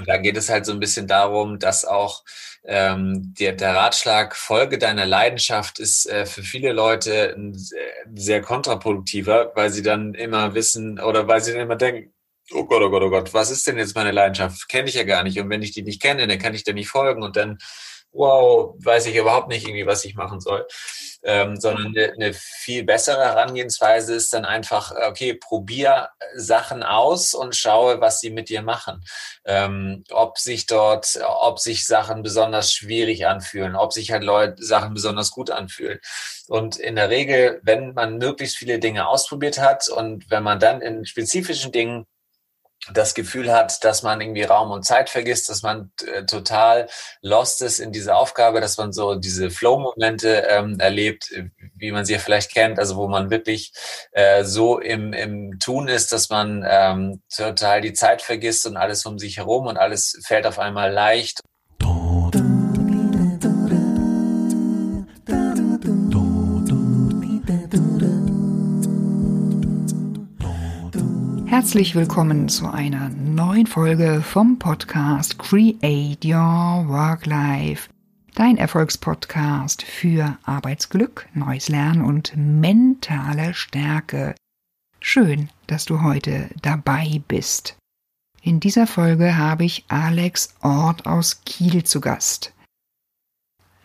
[0.00, 2.24] Und da geht es halt so ein bisschen darum, dass auch
[2.64, 7.54] ähm, der, der Ratschlag, Folge deiner Leidenschaft ist äh, für viele Leute ein,
[8.14, 12.12] sehr kontraproduktiver, weil sie dann immer wissen oder weil sie dann immer denken,
[12.52, 14.68] oh Gott, oh Gott, oh Gott, was ist denn jetzt meine Leidenschaft?
[14.68, 15.38] Kenne ich ja gar nicht.
[15.38, 17.58] Und wenn ich die nicht kenne, dann kann ich dir nicht folgen und dann,
[18.12, 20.66] wow, weiß ich überhaupt nicht irgendwie, was ich machen soll
[21.22, 27.54] ähm, sondern eine, eine viel bessere Herangehensweise ist dann einfach, okay, probier Sachen aus und
[27.54, 29.04] schaue, was sie mit dir machen.
[29.44, 34.94] Ähm, ob sich dort, ob sich Sachen besonders schwierig anfühlen, ob sich halt Leute Sachen
[34.94, 36.00] besonders gut anfühlen.
[36.48, 40.80] Und in der Regel, wenn man möglichst viele Dinge ausprobiert hat und wenn man dann
[40.80, 42.06] in spezifischen Dingen
[42.92, 46.88] das Gefühl hat, dass man irgendwie Raum und Zeit vergisst, dass man äh, total
[47.20, 51.30] lost ist in dieser Aufgabe, dass man so diese Flow-Momente ähm, erlebt,
[51.76, 53.72] wie man sie ja vielleicht kennt, also wo man wirklich
[54.12, 59.04] äh, so im, im Tun ist, dass man ähm, total die Zeit vergisst und alles
[59.04, 61.40] um sich herum und alles fällt auf einmal leicht.
[71.60, 77.90] Herzlich willkommen zu einer neuen Folge vom Podcast Create Your Work Life,
[78.34, 84.34] dein Erfolgspodcast für Arbeitsglück, neues Lernen und mentale Stärke.
[85.00, 87.76] Schön, dass du heute dabei bist.
[88.40, 92.54] In dieser Folge habe ich Alex Ort aus Kiel zu Gast.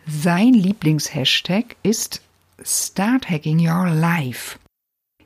[0.06, 2.22] Sein Lieblingshashtag ist
[2.64, 4.58] Start Hacking Your Life.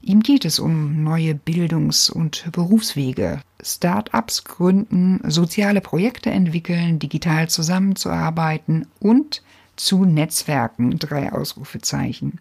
[0.02, 8.86] Ihm geht es um neue Bildungs- und Berufswege, Start-ups gründen, soziale Projekte entwickeln, digital zusammenzuarbeiten
[8.98, 9.42] und
[9.76, 12.38] zu Netzwerken, drei Ausrufezeichen.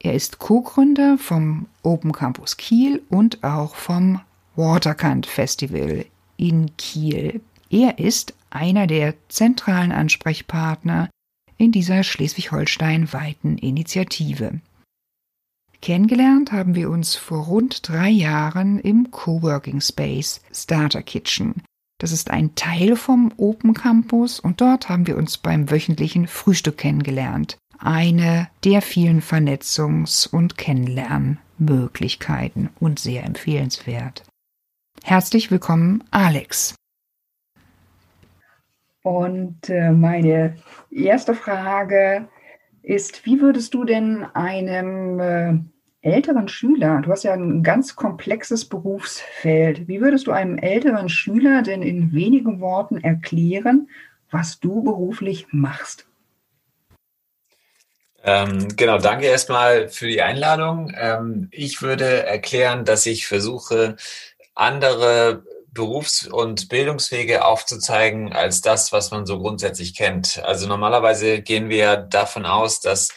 [0.00, 4.20] Er ist Co-Gründer vom Open Campus Kiel und auch vom
[4.56, 6.06] Waterkant Festival
[6.36, 7.40] in Kiel.
[7.70, 11.10] Er ist einer der zentralen Ansprechpartner
[11.56, 14.60] in dieser schleswig-holstein weiten Initiative.
[15.80, 21.62] Kennengelernt haben wir uns vor rund drei Jahren im Coworking Space Starter Kitchen.
[21.98, 26.78] Das ist ein Teil vom Open Campus und dort haben wir uns beim wöchentlichen Frühstück
[26.78, 27.56] kennengelernt.
[27.78, 34.24] Eine der vielen Vernetzungs- und Kennenlernmöglichkeiten und sehr empfehlenswert.
[35.02, 36.74] Herzlich willkommen, Alex.
[39.02, 40.56] Und äh, meine
[40.90, 42.26] erste Frage
[42.84, 45.58] ist, wie würdest du denn einem äh,
[46.02, 51.62] älteren Schüler, du hast ja ein ganz komplexes Berufsfeld, wie würdest du einem älteren Schüler
[51.62, 53.88] denn in wenigen Worten erklären,
[54.30, 56.06] was du beruflich machst?
[58.22, 60.92] Ähm, genau, danke erstmal für die Einladung.
[60.96, 63.96] Ähm, ich würde erklären, dass ich versuche,
[64.54, 70.42] andere Berufs- und Bildungswege aufzuzeigen als das, was man so grundsätzlich kennt.
[70.44, 73.08] Also normalerweise gehen wir davon aus, dass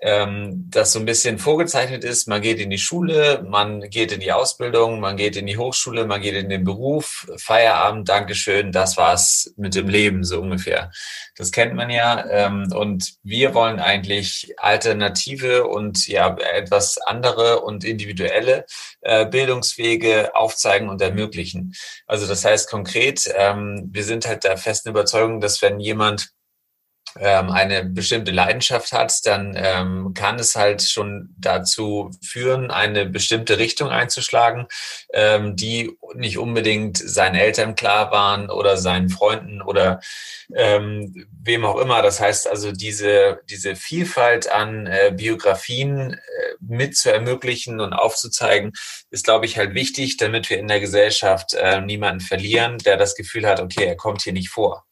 [0.00, 2.28] ähm, das so ein bisschen vorgezeichnet ist.
[2.28, 6.06] Man geht in die Schule, man geht in die Ausbildung, man geht in die Hochschule,
[6.06, 10.90] man geht in den Beruf, Feierabend, Dankeschön, das war's mit dem Leben so ungefähr.
[11.36, 12.26] Das kennt man ja.
[12.28, 18.66] Ähm, und wir wollen eigentlich alternative und ja etwas andere und individuelle
[19.00, 21.74] äh, Bildungswege aufzeigen und ermöglichen.
[22.06, 26.30] Also das heißt konkret, ähm, wir sind halt der festen Überzeugung, dass wenn jemand
[27.18, 33.58] ähm, eine bestimmte Leidenschaft hat, dann ähm, kann es halt schon dazu führen, eine bestimmte
[33.58, 34.66] Richtung einzuschlagen,
[35.12, 40.00] ähm, die nicht unbedingt seinen Eltern klar waren oder seinen Freunden oder
[40.56, 42.02] ähm, wem auch immer.
[42.02, 46.18] Das heißt also, diese, diese Vielfalt an äh, Biografien äh,
[46.60, 48.72] mit zu ermöglichen und aufzuzeigen,
[49.10, 53.14] ist, glaube ich, halt wichtig, damit wir in der Gesellschaft äh, niemanden verlieren, der das
[53.14, 54.84] Gefühl hat, okay, er kommt hier nicht vor.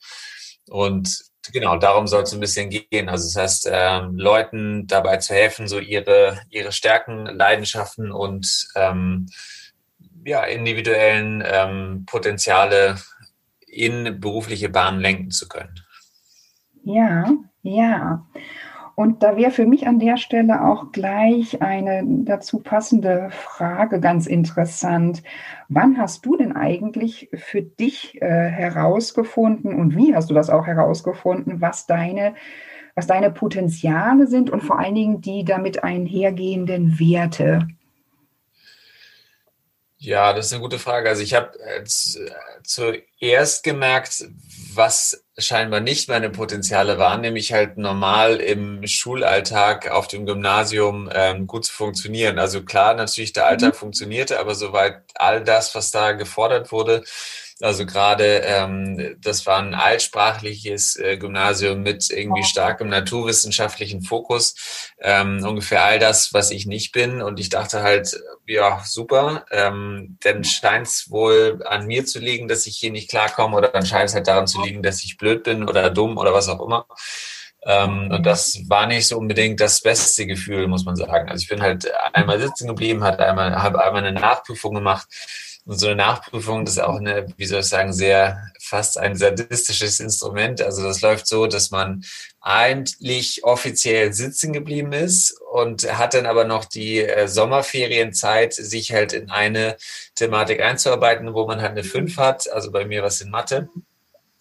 [0.69, 3.09] Und Genau, darum soll es ein bisschen gehen.
[3.09, 9.27] Also das heißt, ähm, Leuten dabei zu helfen, so ihre, ihre Stärken, Leidenschaften und ähm,
[10.25, 12.97] ja, individuellen ähm, Potenziale
[13.67, 15.75] in berufliche Bahnen lenken zu können.
[16.85, 17.25] Ja,
[17.63, 18.27] ja.
[18.95, 24.27] Und da wäre für mich an der Stelle auch gleich eine dazu passende Frage ganz
[24.27, 25.23] interessant.
[25.69, 30.67] Wann hast du denn eigentlich für dich äh, herausgefunden und wie hast du das auch
[30.67, 32.35] herausgefunden, was deine,
[32.95, 37.67] was deine Potenziale sind und vor allen Dingen die damit einhergehenden Werte?
[40.03, 41.09] Ja, das ist eine gute Frage.
[41.09, 41.85] Also ich habe äh,
[42.65, 44.25] zuerst gemerkt,
[44.75, 51.47] was scheinbar nicht meine Potenziale waren, nämlich halt normal im Schulalltag auf dem Gymnasium ähm,
[51.47, 52.41] gut zu funktionieren.
[52.41, 53.79] Also klar, natürlich der Alltag mhm.
[53.79, 57.05] funktionierte, aber soweit all das, was da gefordert wurde,
[57.63, 64.91] Also gerade, ähm, das war ein altsprachliches äh, Gymnasium mit irgendwie starkem naturwissenschaftlichen Fokus.
[65.01, 67.23] Ähm, ungefähr all das, was ich nicht bin.
[67.23, 69.47] Und ich dachte halt, ja, super.
[69.53, 73.69] Ähm, dann scheint es wohl an mir zu liegen, dass ich hier nicht klarkomme oder
[73.69, 76.49] dann scheint es halt daran zu liegen, dass ich blöd bin oder dumm oder was
[76.49, 76.87] auch immer.
[77.65, 81.29] Ähm, und das war nicht so unbedingt das beste Gefühl, muss man sagen.
[81.29, 85.07] Also ich bin halt einmal sitzen geblieben, hatte einmal, habe einmal eine Nachprüfung gemacht.
[85.65, 89.15] Und so eine Nachprüfung, das ist auch eine, wie soll ich sagen, sehr fast ein
[89.15, 90.61] sadistisches Instrument.
[90.61, 92.05] Also das läuft so, dass man
[92.41, 99.13] eigentlich offiziell sitzen geblieben ist und hat dann aber noch die äh, Sommerferienzeit, sich halt
[99.13, 99.77] in eine
[100.17, 102.51] Thematik einzuarbeiten, wo man halt eine 5 hat.
[102.51, 103.69] Also bei mir was in Mathe.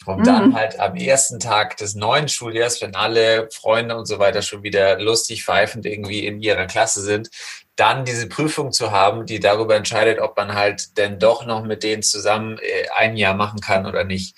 [0.07, 0.23] Und mhm.
[0.23, 4.63] dann halt am ersten Tag des neuen Schuljahres, wenn alle Freunde und so weiter schon
[4.63, 7.29] wieder lustig pfeifend irgendwie in ihrer Klasse sind,
[7.75, 11.83] dann diese Prüfung zu haben, die darüber entscheidet, ob man halt denn doch noch mit
[11.83, 14.37] denen zusammen äh, ein Jahr machen kann oder nicht.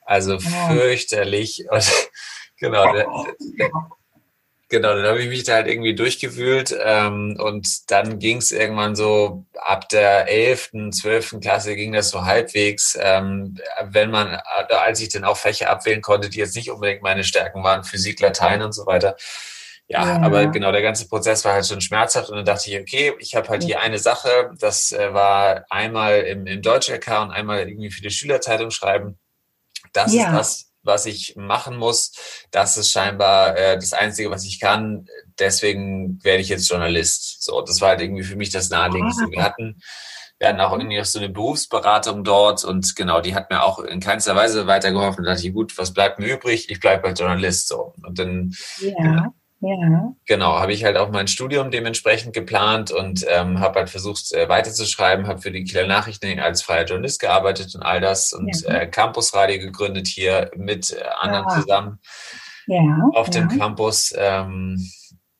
[0.00, 1.66] Also fürchterlich.
[1.70, 1.90] Und,
[2.58, 3.16] genau.
[4.70, 8.94] Genau, dann habe ich mich da halt irgendwie durchgewühlt ähm, und dann ging es irgendwann
[8.94, 11.40] so ab der 11., 12.
[11.40, 16.02] Klasse ging das so halbwegs, ähm, wenn man, äh, als ich dann auch Fächer abwählen
[16.02, 19.16] konnte, die jetzt nicht unbedingt meine Stärken waren, Physik, Latein und so weiter.
[19.90, 22.78] Ja, ja, aber genau, der ganze Prozess war halt schon schmerzhaft und dann dachte ich,
[22.78, 27.32] okay, ich habe halt hier eine Sache, das äh, war einmal im, im Deutsch-LK und
[27.32, 29.18] einmal irgendwie für die Schülerzeitung schreiben.
[29.92, 30.28] Das ja.
[30.28, 32.12] ist das, was ich machen muss.
[32.52, 35.06] Das ist scheinbar äh, das Einzige, was ich kann.
[35.40, 37.42] Deswegen werde ich jetzt Journalist.
[37.42, 39.28] So, das war halt irgendwie für mich das Naheliegendste.
[39.32, 39.82] Wir hatten,
[40.38, 43.98] wir hatten auch irgendwie so eine Berufsberatung dort und genau, die hat mir auch in
[43.98, 45.24] keinster Weise weitergeholfen.
[45.24, 46.70] Da dachte ich, gut, was bleibt mir übrig?
[46.70, 47.66] Ich bleibe als Journalist.
[47.66, 47.92] So.
[48.06, 49.34] Und dann ja.
[49.60, 50.12] Genau, ja.
[50.26, 54.48] Genau, habe ich halt auch mein Studium dementsprechend geplant und ähm, habe halt versucht äh,
[54.48, 58.74] weiterzuschreiben, habe für die Kieler Nachrichten als freier Journalist gearbeitet und all das und ja.
[58.74, 61.60] äh, Campusradio gegründet hier mit äh, anderen ja.
[61.60, 61.98] zusammen
[62.66, 64.14] ja, auf dem Campus.
[64.16, 64.90] Ähm,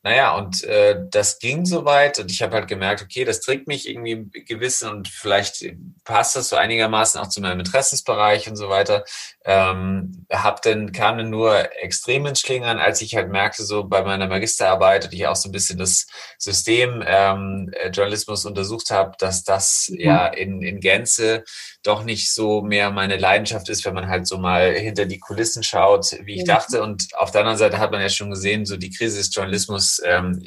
[0.02, 3.87] naja, und äh, das ging soweit und ich habe halt gemerkt, okay, das trägt mich
[3.87, 5.62] irgendwie gewiss und vielleicht
[6.05, 9.05] passt das so einigermaßen auch zu meinem Interessensbereich und so weiter.
[9.44, 14.02] Ähm, hab dann, kam dann nur extrem ins Schlingern, als ich halt merkte, so bei
[14.02, 16.06] meiner Magisterarbeit und ich auch so ein bisschen das
[16.38, 21.44] System ähm, äh, Journalismus untersucht habe, dass das ja, ja in, in Gänze
[21.82, 25.62] doch nicht so mehr meine Leidenschaft ist, wenn man halt so mal hinter die Kulissen
[25.62, 26.56] schaut, wie ich ja.
[26.56, 26.82] dachte.
[26.82, 30.00] Und auf der anderen Seite hat man ja schon gesehen, so die Krise des Journalismus
[30.05, 30.43] ähm,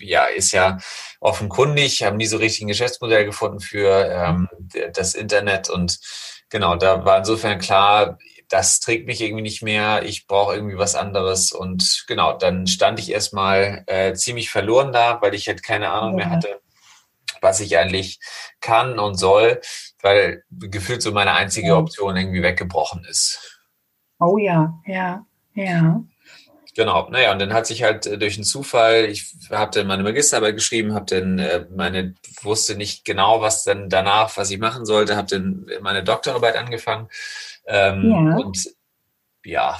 [0.00, 0.78] ja, ist ja
[1.20, 4.48] offenkundig, haben nie so richtig ein Geschäftsmodell gefunden für ähm,
[4.92, 5.98] das Internet und
[6.50, 8.18] genau, da war insofern klar,
[8.48, 11.52] das trägt mich irgendwie nicht mehr, ich brauche irgendwie was anderes.
[11.52, 16.18] Und genau, dann stand ich erstmal äh, ziemlich verloren da, weil ich halt keine Ahnung
[16.18, 16.26] ja.
[16.26, 16.60] mehr hatte,
[17.40, 18.20] was ich eigentlich
[18.60, 19.60] kann und soll,
[20.04, 23.62] weil gefühlt so meine einzige Option irgendwie weggebrochen ist.
[24.20, 25.24] Oh ja, ja,
[25.54, 26.04] ja.
[26.76, 30.02] Genau, naja, und dann hat sich halt äh, durch einen Zufall, ich habe dann meine
[30.02, 34.84] Magisterarbeit geschrieben, habe dann äh, meine, wusste nicht genau, was dann danach, was ich machen
[34.84, 37.08] sollte, habe dann meine Doktorarbeit angefangen.
[37.66, 38.36] Ähm, ja.
[38.36, 38.74] Und
[39.44, 39.78] ja,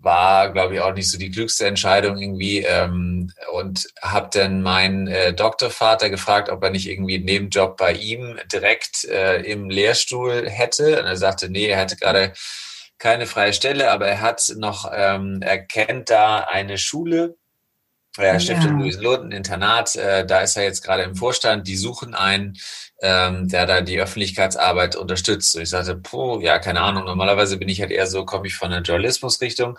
[0.00, 2.58] war, glaube ich, auch nicht so die klügste Entscheidung irgendwie.
[2.60, 7.92] Ähm, und habe dann meinen äh, Doktorvater gefragt, ob er nicht irgendwie einen Nebenjob bei
[7.92, 11.00] ihm direkt äh, im Lehrstuhl hätte.
[11.00, 12.32] Und er sagte, nee, er hätte gerade
[12.98, 17.36] keine freie Stelle, aber er hat noch, ähm, er kennt da eine Schule,
[18.16, 19.20] äh, Stiftung ja.
[19.20, 22.56] Ein Internat, äh, da ist er jetzt gerade im Vorstand, die suchen einen,
[23.02, 25.54] ähm, der da die Öffentlichkeitsarbeit unterstützt.
[25.54, 28.54] Und ich sagte, puh, ja, keine Ahnung, normalerweise bin ich halt eher so, komme ich
[28.54, 29.78] von der Journalismusrichtung.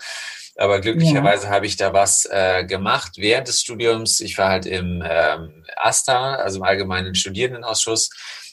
[0.56, 1.50] Aber glücklicherweise ja.
[1.50, 4.20] habe ich da was äh, gemacht während des Studiums.
[4.20, 8.10] Ich war halt im ähm, AStA, also im Allgemeinen Studierendenausschuss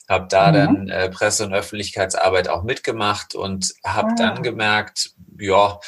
[0.08, 0.54] habe da mhm.
[0.54, 4.16] dann äh, Presse- und Öffentlichkeitsarbeit auch mitgemacht und habe mhm.
[4.18, 5.80] dann gemerkt, ja,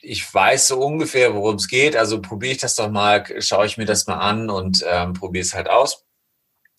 [0.00, 3.78] ich weiß so ungefähr, worum es geht, also probiere ich das doch mal, schaue ich
[3.78, 6.03] mir das mal an und ähm, probiere es halt aus.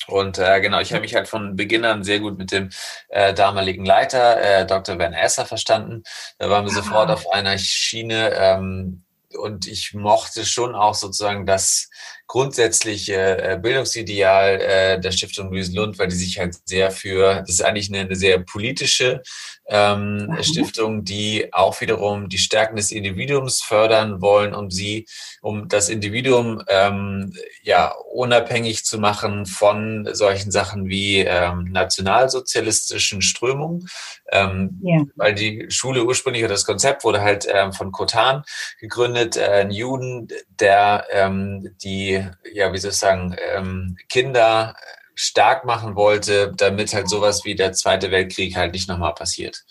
[0.07, 2.69] Und äh, genau, ich habe mich halt von Beginn an sehr gut mit dem
[3.09, 4.99] äh, damaligen Leiter, äh, Dr.
[4.99, 6.03] Werner Esser, verstanden.
[6.37, 6.75] Da waren wir ah.
[6.75, 8.31] sofort auf einer Schiene.
[8.35, 9.04] Ähm,
[9.37, 11.89] und ich mochte schon auch sozusagen das
[12.27, 17.49] grundsätzliche äh, Bildungsideal äh, der Stiftung Louise Lund, weil die sich halt sehr für, das
[17.49, 19.21] ist eigentlich eine, eine sehr politische
[19.67, 20.37] ähm.
[20.41, 25.07] Stiftung, die auch wiederum die Stärken des Individuums fördern wollen, um sie,
[25.41, 33.87] um das Individuum ähm, ja unabhängig zu machen von solchen Sachen wie ähm, nationalsozialistischen Strömungen,
[34.31, 35.03] ähm, ja.
[35.15, 38.43] weil die Schule ursprünglich oder das Konzept wurde halt ähm, von Kotan
[38.79, 44.75] gegründet, äh, ein Juden, der ähm, die ja wie soll ich sagen ähm, Kinder
[45.15, 49.63] stark machen wollte, damit halt sowas wie der Zweite Weltkrieg halt nicht nochmal passiert.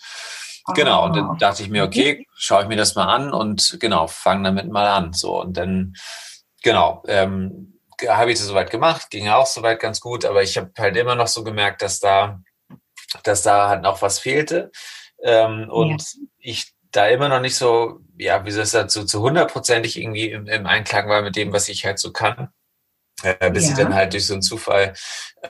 [0.73, 1.37] Genau, und dann ah.
[1.39, 4.87] dachte ich mir, okay, schaue ich mir das mal an und genau, fange damit mal
[4.87, 5.13] an.
[5.13, 5.93] So, und dann,
[6.63, 10.71] genau, ähm, habe ich das soweit gemacht, ging auch soweit ganz gut, aber ich habe
[10.77, 12.41] halt immer noch so gemerkt, dass da,
[13.23, 14.71] dass da halt noch was fehlte.
[15.23, 16.19] Ähm, und ja.
[16.39, 20.31] ich da immer noch nicht so, ja, wie soll ich sagen, so zu hundertprozentig irgendwie
[20.31, 22.49] im, im Einklang war mit dem, was ich halt so kann.
[23.23, 23.71] Äh, bis ja.
[23.71, 24.93] ich dann halt durch so einen Zufall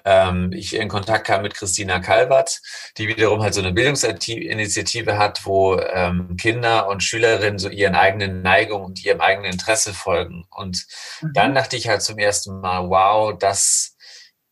[0.04, 2.62] ähm, ich in Kontakt kam mit Christina Kalbert,
[2.98, 8.42] die wiederum halt so eine Bildungsinitiative hat, wo ähm, Kinder und Schülerinnen so ihren eigenen
[8.42, 10.46] Neigungen und ihrem eigenen Interesse folgen.
[10.52, 10.86] Und
[11.22, 11.32] mhm.
[11.34, 13.95] dann dachte ich halt zum ersten Mal, wow, das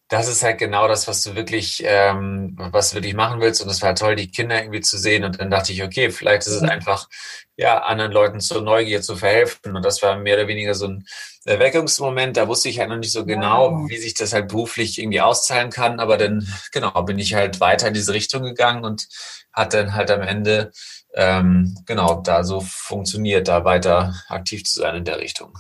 [0.10, 3.62] das ist halt genau das, was du wirklich, ähm, was du wirklich machen willst.
[3.62, 5.24] Und es war toll, die Kinder irgendwie zu sehen.
[5.24, 7.08] Und dann dachte ich, okay, vielleicht ist es einfach,
[7.56, 9.76] ja, anderen Leuten zur Neugier zu verhelfen.
[9.76, 11.06] Und das war mehr oder weniger so ein
[11.46, 12.38] Erweckungsmoment.
[12.38, 15.72] Da wusste ich halt noch nicht so genau, wie sich das halt beruflich irgendwie auszahlen
[15.72, 16.00] kann.
[16.00, 19.08] Aber dann, genau, bin ich halt weiter in diese Richtung gegangen und
[19.52, 20.72] hat dann halt am Ende,
[21.16, 25.58] ähm, genau, da so funktioniert, da weiter aktiv zu sein in der Richtung.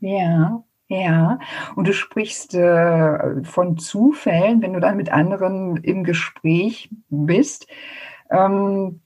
[0.00, 1.38] Ja, ja,
[1.76, 7.66] und du sprichst äh, von Zufällen, wenn du dann mit anderen im Gespräch bist.
[8.30, 9.00] Ähm,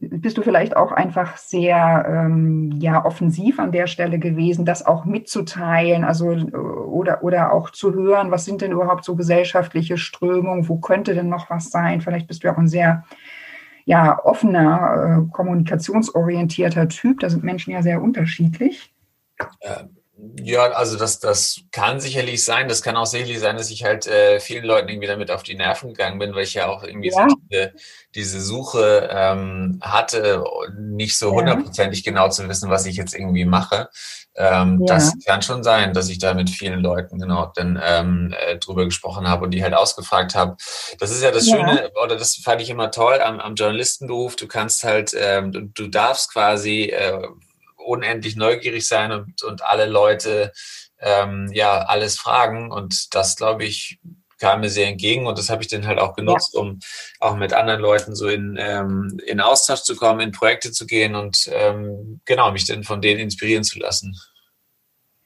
[0.00, 5.04] bist du vielleicht auch einfach sehr ähm, ja offensiv an der Stelle gewesen, das auch
[5.04, 10.78] mitzuteilen, also oder oder auch zu hören, was sind denn überhaupt so gesellschaftliche Strömungen, wo
[10.78, 12.00] könnte denn noch was sein?
[12.00, 13.04] Vielleicht bist du auch ein sehr
[13.84, 17.20] ja offener, äh, kommunikationsorientierter Typ.
[17.20, 18.94] Da sind Menschen ja sehr unterschiedlich.
[19.62, 19.97] Ähm,
[20.42, 22.68] ja, also das, das kann sicherlich sein.
[22.68, 25.54] Das kann auch sicherlich sein, dass ich halt äh, vielen Leuten irgendwie damit auf die
[25.54, 27.28] Nerven gegangen bin, weil ich ja auch irgendwie ja.
[27.28, 27.72] so diese,
[28.14, 30.42] diese Suche ähm, hatte,
[30.76, 32.10] nicht so hundertprozentig ja.
[32.10, 33.90] genau zu wissen, was ich jetzt irgendwie mache.
[34.34, 34.94] Ähm, ja.
[34.94, 38.84] Das kann schon sein, dass ich da mit vielen Leuten genau dann ähm, äh, drüber
[38.84, 40.56] gesprochen habe und die halt ausgefragt habe.
[40.98, 44.34] Das ist ja das Schöne, oder das fand ich immer toll am, am Journalistenberuf.
[44.34, 47.28] Du kannst halt, ähm, du, du darfst quasi äh,
[47.88, 50.52] unendlich neugierig sein und, und alle Leute
[51.00, 52.70] ähm, ja alles fragen.
[52.70, 53.98] Und das, glaube ich,
[54.38, 56.60] kam mir sehr entgegen und das habe ich dann halt auch genutzt, ja.
[56.60, 56.78] um
[57.18, 61.14] auch mit anderen Leuten so in, ähm, in Austausch zu kommen, in Projekte zu gehen
[61.14, 64.16] und ähm, genau mich dann von denen inspirieren zu lassen.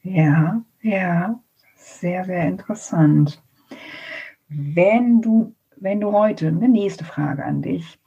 [0.01, 1.39] Ja, ja,
[1.77, 3.41] sehr, sehr interessant.
[4.49, 7.99] Wenn du, wenn du heute, eine nächste Frage an dich,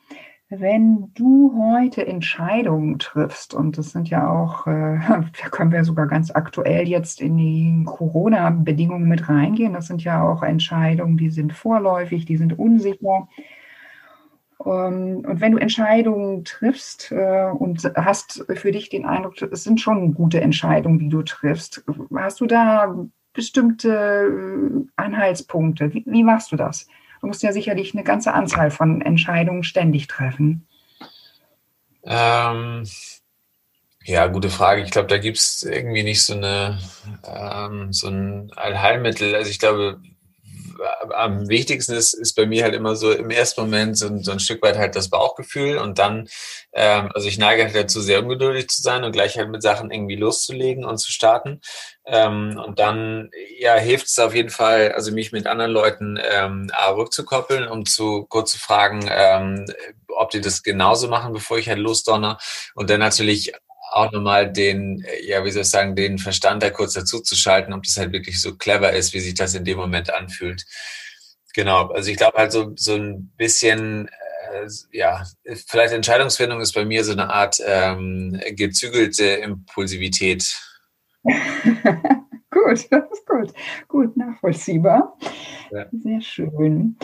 [0.49, 4.99] wenn du heute Entscheidungen triffst, und das sind ja auch, äh,
[5.43, 10.23] da können wir sogar ganz aktuell jetzt in die Corona-Bedingungen mit reingehen, das sind ja
[10.23, 13.29] auch Entscheidungen, die sind vorläufig, die sind unsicher.
[14.65, 19.81] Ähm, und wenn du Entscheidungen triffst äh, und hast für dich den Eindruck, es sind
[19.81, 21.85] schon gute Entscheidungen, die du triffst,
[22.15, 22.95] hast du da
[23.33, 25.93] bestimmte Anhaltspunkte?
[25.93, 26.87] Wie, wie machst du das?
[27.21, 30.67] Du musst ja sicherlich eine ganze Anzahl von Entscheidungen ständig treffen.
[32.05, 32.85] Ähm,
[34.05, 34.83] ja, gute Frage.
[34.83, 36.79] Ich glaube, da gibt es irgendwie nicht so eine
[37.25, 39.35] ähm, so ein Allheilmittel.
[39.35, 40.01] Also ich glaube,
[41.15, 44.41] am wichtigsten ist, ist bei mir halt immer so im ersten Moment so, so ein
[44.41, 46.29] Stück weit halt das Bauchgefühl und dann,
[46.73, 49.91] ähm, also ich neige halt dazu, sehr ungeduldig zu sein und gleich halt mit Sachen
[49.91, 51.61] irgendwie loszulegen und zu starten.
[52.07, 56.71] Ähm, und dann, ja, hilft es auf jeden Fall, also mich mit anderen Leuten ähm,
[56.95, 59.67] rückzukoppeln, um zu kurz zu fragen, ähm,
[60.09, 62.39] ob die das genauso machen, bevor ich halt losdonner.
[62.75, 63.53] Und dann natürlich
[63.97, 67.73] auch nochmal den, ja, wie soll ich sagen, den Verstand da kurz dazu zu schalten,
[67.73, 70.65] ob das halt wirklich so clever ist, wie sich das in dem Moment anfühlt.
[71.55, 74.09] Genau, also ich glaube halt so, so ein bisschen,
[74.53, 75.25] äh, ja,
[75.67, 80.55] vielleicht Entscheidungsfindung ist bei mir so eine Art ähm, gezügelte Impulsivität.
[81.25, 83.53] gut, das ist gut.
[83.89, 85.17] Gut nachvollziehbar.
[85.71, 85.87] Ja.
[85.91, 86.99] Sehr schön.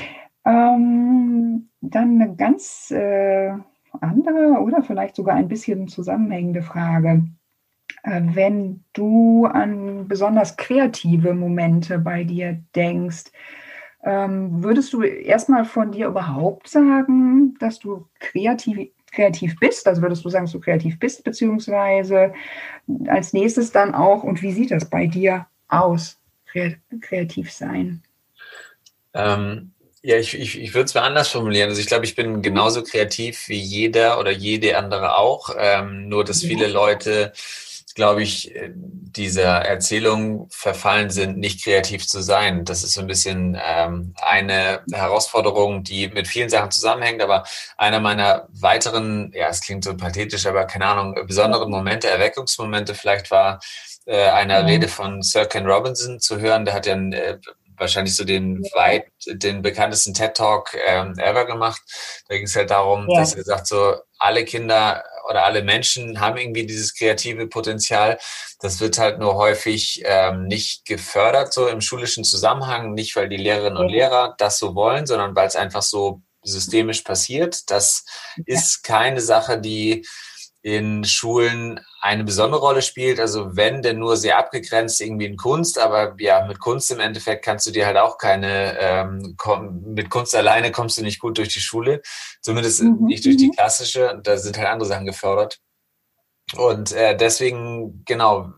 [0.45, 3.53] Ähm, dann eine ganz äh,
[4.01, 7.25] andere oder vielleicht sogar ein bisschen zusammenhängende Frage.
[8.03, 13.31] Äh, wenn du an besonders kreative Momente bei dir denkst,
[14.05, 19.87] ähm, würdest du erstmal von dir überhaupt sagen, dass du kreativ, kreativ bist?
[19.87, 22.33] Also würdest du sagen, dass du kreativ bist, beziehungsweise
[23.07, 26.19] als nächstes dann auch, und wie sieht das bei dir aus,
[27.01, 28.03] kreativ sein?
[29.15, 29.73] Ähm,
[30.03, 31.69] ja, ich, ich, ich würde es mal anders formulieren.
[31.69, 35.51] Also ich glaube, ich bin genauso kreativ wie jeder oder jede andere auch.
[35.57, 37.33] Ähm, nur, dass viele Leute,
[37.95, 42.65] glaube ich, äh, dieser Erzählung verfallen sind, nicht kreativ zu sein.
[42.65, 47.23] Das ist so ein bisschen ähm, eine Herausforderung, die mit vielen Sachen zusammenhängt.
[47.23, 47.45] Aber
[47.77, 53.31] einer meiner weiteren, ja, es klingt so pathetisch, aber keine Ahnung, besonderen Momente, Erweckungsmomente vielleicht
[53.31, 53.61] war,
[54.07, 56.65] äh, einer Rede von Sir Ken Robinson zu hören.
[56.65, 57.39] Der hat ja ein äh,
[57.83, 61.83] wahrscheinlich so den weit, den bekanntesten TED Talk ähm, ever gemacht.
[62.29, 63.21] Da ging es halt darum, ja.
[63.21, 68.19] dass er sagt, so alle Kinder oder alle Menschen haben irgendwie dieses kreative Potenzial.
[68.61, 73.37] Das wird halt nur häufig ähm, nicht gefördert, so im schulischen Zusammenhang, nicht weil die
[73.37, 77.71] Lehrerinnen und Lehrer das so wollen, sondern weil es einfach so systemisch passiert.
[77.71, 78.05] Das
[78.47, 80.07] ist keine Sache, die
[80.63, 83.19] in Schulen eine besondere Rolle spielt.
[83.19, 87.45] Also wenn, denn nur sehr abgegrenzt irgendwie in Kunst, aber ja, mit Kunst im Endeffekt
[87.45, 91.39] kannst du dir halt auch keine, ähm, komm, mit Kunst alleine kommst du nicht gut
[91.39, 92.01] durch die Schule,
[92.41, 93.07] zumindest mhm.
[93.07, 93.53] nicht durch die mhm.
[93.53, 95.59] klassische, da sind halt andere Sachen gefördert.
[96.57, 98.53] Und äh, deswegen, genau,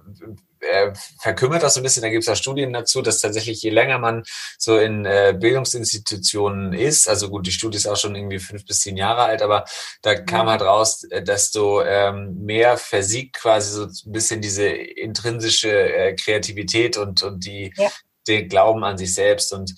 [0.70, 2.02] äh, verkümmert das so ein bisschen.
[2.02, 4.24] Da gibt es ja Studien dazu, dass tatsächlich je länger man
[4.58, 8.80] so in äh, Bildungsinstitutionen ist, also gut, die Studie ist auch schon irgendwie fünf bis
[8.80, 9.64] zehn Jahre alt, aber
[10.02, 15.70] da kam halt raus, äh, desto ähm, mehr versiegt quasi so ein bisschen diese intrinsische
[15.70, 17.90] äh, Kreativität und, und die, ja.
[18.26, 19.52] den Glauben an sich selbst.
[19.52, 19.74] Und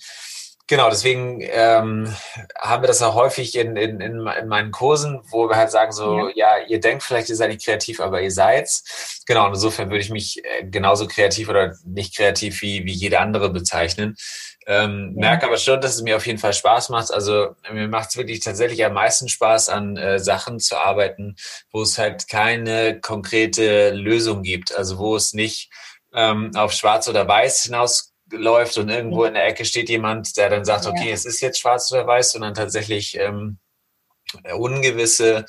[0.68, 2.12] Genau, deswegen ähm,
[2.58, 6.28] haben wir das auch häufig in, in, in, meinen Kursen, wo wir halt sagen so,
[6.30, 6.58] ja.
[6.58, 9.22] ja, ihr denkt vielleicht, ihr seid nicht kreativ, aber ihr seid's.
[9.26, 13.20] Genau, und insofern würde ich mich äh, genauso kreativ oder nicht kreativ wie, wie jede
[13.20, 14.16] andere bezeichnen.
[14.66, 15.20] Ähm, ja.
[15.20, 17.12] Merke aber schon, dass es mir auf jeden Fall Spaß macht.
[17.12, 21.36] Also mir macht es wirklich tatsächlich am meisten Spaß, an äh, Sachen zu arbeiten,
[21.70, 24.74] wo es halt keine konkrete Lösung gibt.
[24.74, 25.70] Also wo es nicht
[26.12, 30.50] ähm, auf Schwarz oder Weiß hinaus läuft und irgendwo in der Ecke steht jemand, der
[30.50, 33.58] dann sagt, okay, es ist jetzt schwarz oder weiß, sondern tatsächlich ähm,
[34.56, 35.44] ungewisse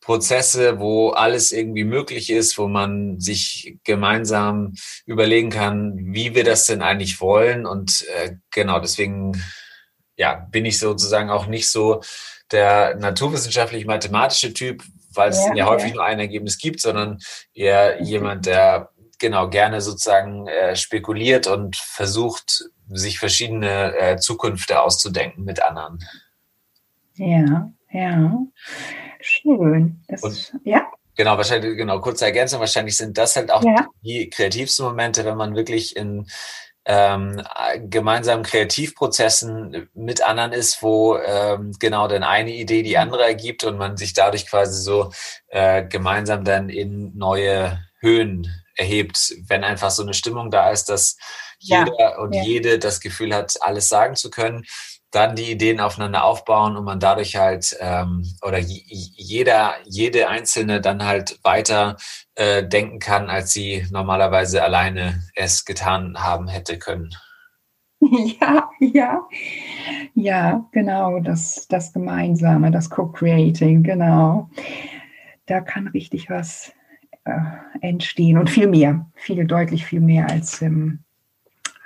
[0.00, 4.74] Prozesse, wo alles irgendwie möglich ist, wo man sich gemeinsam
[5.06, 7.64] überlegen kann, wie wir das denn eigentlich wollen.
[7.64, 9.42] Und äh, genau, deswegen
[10.16, 12.02] ja, bin ich sozusagen auch nicht so
[12.52, 15.94] der naturwissenschaftlich-mathematische Typ, weil es ja, ja häufig ja.
[15.94, 17.18] nur ein Ergebnis gibt, sondern
[17.54, 25.44] eher jemand, der genau gerne sozusagen äh, spekuliert und versucht, sich verschiedene äh, Zukünfte auszudenken
[25.44, 25.98] mit anderen.
[27.16, 28.38] Ja, ja.
[29.20, 30.02] Schön.
[30.08, 30.86] Das, und, ja.
[31.16, 33.86] Genau, wahrscheinlich, genau, kurze Ergänzung, wahrscheinlich sind das halt auch ja.
[34.02, 36.26] die kreativsten Momente, wenn man wirklich in
[36.86, 37.40] ähm,
[37.78, 43.78] gemeinsamen Kreativprozessen mit anderen ist, wo ähm, genau dann eine Idee die andere ergibt und
[43.78, 45.10] man sich dadurch quasi so
[45.48, 51.16] äh, gemeinsam dann in neue Höhen erhebt, wenn einfach so eine Stimmung da ist, dass
[51.58, 52.42] jeder ja, und ja.
[52.42, 54.64] jede das Gefühl hat, alles sagen zu können,
[55.14, 61.04] dann die Ideen aufeinander aufbauen und man dadurch halt ähm, oder jeder, jede einzelne dann
[61.04, 61.96] halt weiter
[62.34, 67.10] äh, denken kann, als sie normalerweise alleine es getan haben hätte können.
[68.40, 69.26] Ja, ja,
[70.14, 74.50] ja, genau, das, das Gemeinsame, das Co-Creating, genau.
[75.46, 76.72] Da kann richtig was
[77.80, 81.00] entstehen und viel mehr, viel deutlich viel mehr als im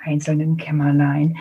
[0.03, 1.37] einzelnen Kämmerlein.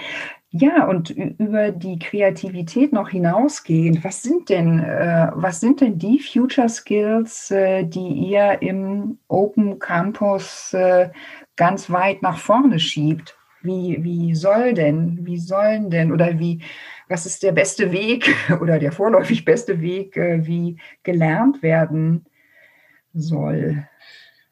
[0.50, 6.18] Ja, und über die Kreativität noch hinausgehend, was sind denn, äh, was sind denn die
[6.18, 11.10] Future Skills, äh, die ihr im Open Campus äh,
[11.56, 13.36] ganz weit nach vorne schiebt?
[13.60, 16.62] Wie, wie soll denn, wie sollen denn oder wie,
[17.08, 22.24] was ist der beste Weg oder der vorläufig beste Weg, äh, wie gelernt werden
[23.20, 23.88] soll?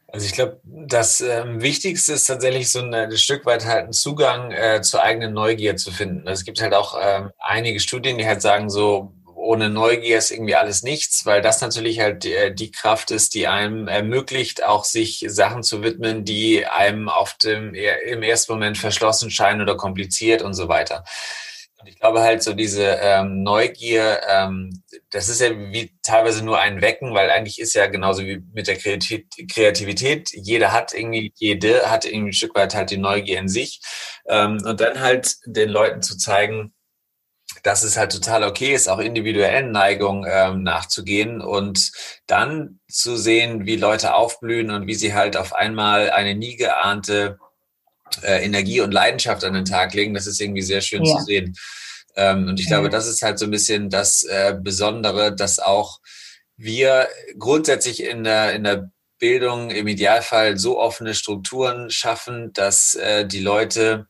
[0.08, 3.92] Also ich glaube, das ähm, Wichtigste ist tatsächlich so ein, ein Stück weit halt einen
[3.92, 6.26] Zugang äh, zur eigenen Neugier zu finden.
[6.26, 10.30] Also es gibt halt auch ähm, einige Studien, die halt sagen, so ohne Neugier ist
[10.30, 14.84] irgendwie alles nichts, weil das natürlich halt äh, die Kraft ist, die einem ermöglicht, auch
[14.84, 20.42] sich Sachen zu widmen, die einem auf dem im ersten Moment verschlossen scheinen oder kompliziert
[20.42, 21.04] und so weiter.
[21.86, 26.80] Ich glaube halt so diese ähm, Neugier, ähm, das ist ja wie teilweise nur ein
[26.80, 32.04] Wecken, weil eigentlich ist ja genauso wie mit der Kreativität, jeder hat irgendwie, jede hat
[32.04, 33.80] irgendwie ein Stück weit halt die Neugier in sich.
[34.28, 36.72] Ähm, und dann halt den Leuten zu zeigen,
[37.62, 41.92] dass es halt total okay ist, auch individuellen Neigungen ähm, nachzugehen und
[42.26, 47.38] dann zu sehen, wie Leute aufblühen und wie sie halt auf einmal eine nie geahnte
[48.22, 50.14] äh, Energie und Leidenschaft an den Tag legen.
[50.14, 51.16] Das ist irgendwie sehr schön ja.
[51.16, 51.54] zu sehen.
[52.16, 56.00] Ähm, und ich glaube, das ist halt so ein bisschen das äh, Besondere, dass auch
[56.56, 63.26] wir grundsätzlich in der, in der Bildung im Idealfall so offene Strukturen schaffen, dass äh,
[63.26, 64.06] die Leute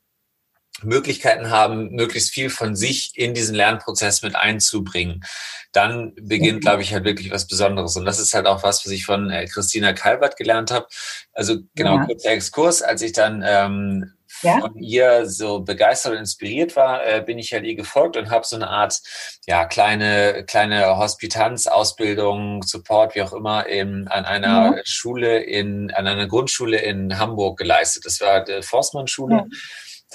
[0.83, 5.25] Möglichkeiten haben, möglichst viel von sich in diesen Lernprozess mit einzubringen.
[5.73, 7.97] Dann beginnt, glaube ich, halt wirklich was Besonderes.
[7.97, 10.87] Und das ist halt auch was, was ich von äh, Christina Kalbert gelernt habe.
[11.33, 12.05] Also genau, ja.
[12.05, 14.13] kurzer Exkurs, als ich dann ähm,
[14.43, 14.61] ja?
[14.61, 18.47] von ihr so begeistert und inspiriert war, äh, bin ich halt ihr gefolgt und habe
[18.47, 19.01] so eine Art,
[19.47, 24.83] ja, kleine, kleine Hospitanz, Ausbildung, Support, wie auch immer, in, an einer ja.
[24.85, 28.05] Schule in, an einer Grundschule in Hamburg geleistet.
[28.05, 29.37] Das war die Forstmann-Schule.
[29.37, 29.47] Ja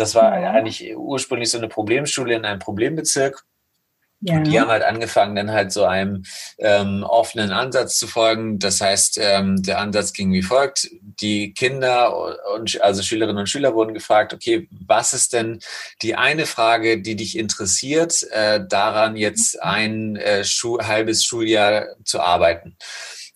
[0.02, 0.50] Das war ja.
[0.50, 3.46] eigentlich ursprünglich so eine Problemschule in einem Problembezirk.
[4.22, 4.38] Ja.
[4.38, 6.24] Und die haben halt angefangen, dann halt so einem
[6.58, 8.58] ähm, offenen Ansatz zu folgen.
[8.58, 10.90] Das heißt, ähm, der Ansatz ging wie folgt.
[11.02, 15.60] Die Kinder und also Schülerinnen und Schüler wurden gefragt, okay, was ist denn
[16.02, 22.22] die eine Frage, die dich interessiert, äh, daran jetzt ein äh, Schu halbes Schuljahr zu
[22.22, 22.76] arbeiten?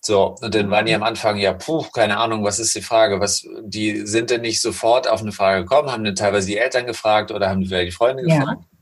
[0.05, 3.19] So, und dann waren die am Anfang, ja, puh, keine Ahnung, was ist die Frage?
[3.19, 6.85] Was, die sind denn nicht sofort auf eine Frage gekommen, haben dann teilweise die Eltern
[6.85, 8.61] gefragt oder haben die vielleicht die Freunde gefragt?
[8.61, 8.75] Ja.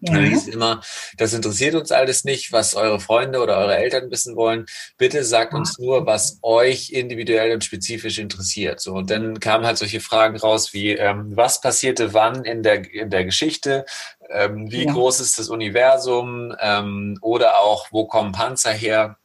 [0.00, 0.12] Ja.
[0.12, 0.82] Dann hieß immer,
[1.16, 4.66] das interessiert uns alles nicht, was eure Freunde oder eure Eltern wissen wollen.
[4.96, 8.78] Bitte sagt uns nur, was euch individuell und spezifisch interessiert.
[8.80, 12.92] So, und dann kamen halt solche Fragen raus wie, ähm, was passierte wann in der,
[12.92, 13.86] in der Geschichte?
[14.30, 14.92] Ähm, wie ja.
[14.92, 16.54] groß ist das Universum?
[16.60, 19.16] Ähm, oder auch, wo kommen Panzer her?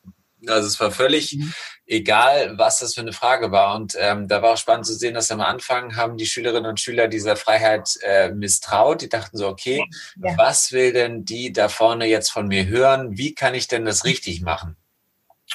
[0.48, 1.54] Also es war völlig mhm.
[1.86, 3.76] egal, was das für eine Frage war.
[3.76, 6.80] Und ähm, da war auch spannend zu sehen, dass am Anfang haben die Schülerinnen und
[6.80, 9.02] Schüler dieser Freiheit äh, misstraut.
[9.02, 9.84] Die dachten so, okay,
[10.22, 10.38] ja.
[10.38, 13.18] was will denn die da vorne jetzt von mir hören?
[13.18, 14.78] Wie kann ich denn das richtig machen?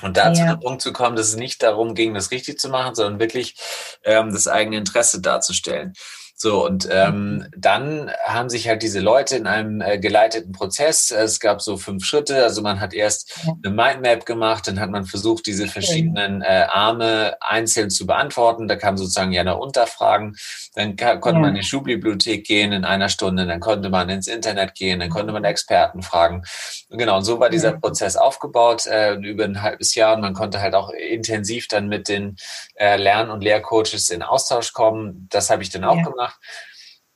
[0.02, 0.34] Und da ja.
[0.34, 3.20] zu dem Punkt zu kommen, dass es nicht darum ging, das richtig zu machen, sondern
[3.20, 3.56] wirklich
[4.04, 5.94] ähm, das eigene Interesse darzustellen.
[6.40, 7.46] So, und ähm, mhm.
[7.56, 12.04] dann haben sich halt diese Leute in einem äh, geleiteten Prozess, es gab so fünf
[12.04, 16.66] Schritte, also man hat erst eine Mindmap gemacht, dann hat man versucht, diese verschiedenen äh,
[16.68, 18.68] Arme einzeln zu beantworten.
[18.68, 20.36] Da kamen sozusagen ja noch Unterfragen.
[20.76, 21.38] Dann konnte ja.
[21.40, 25.10] man in die Schulbibliothek gehen in einer Stunde, dann konnte man ins Internet gehen, dann
[25.10, 26.44] konnte man Experten fragen.
[26.88, 27.78] Und genau, und so war dieser ja.
[27.80, 32.08] Prozess aufgebaut äh, über ein halbes Jahr und man konnte halt auch intensiv dann mit
[32.08, 32.36] den
[32.76, 35.26] äh, Lern- und Lehrcoaches in Austausch kommen.
[35.30, 36.04] Das habe ich dann auch ja.
[36.04, 36.40] gemacht gemacht,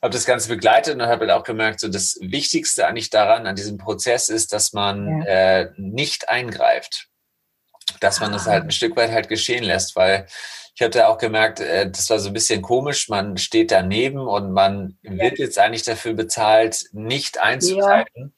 [0.03, 3.55] habe das Ganze begleitet und habe halt auch gemerkt, so das Wichtigste eigentlich daran, an
[3.55, 5.27] diesem Prozess ist, dass man ja.
[5.27, 7.09] äh, nicht eingreift.
[8.01, 8.35] Dass man ah.
[8.35, 10.27] das halt ein Stück weit halt geschehen lässt, weil
[10.75, 14.53] ich hatte auch gemerkt, äh, das war so ein bisschen komisch, man steht daneben und
[14.53, 15.13] man ja.
[15.19, 18.35] wird jetzt eigentlich dafür bezahlt, nicht einzugreifen.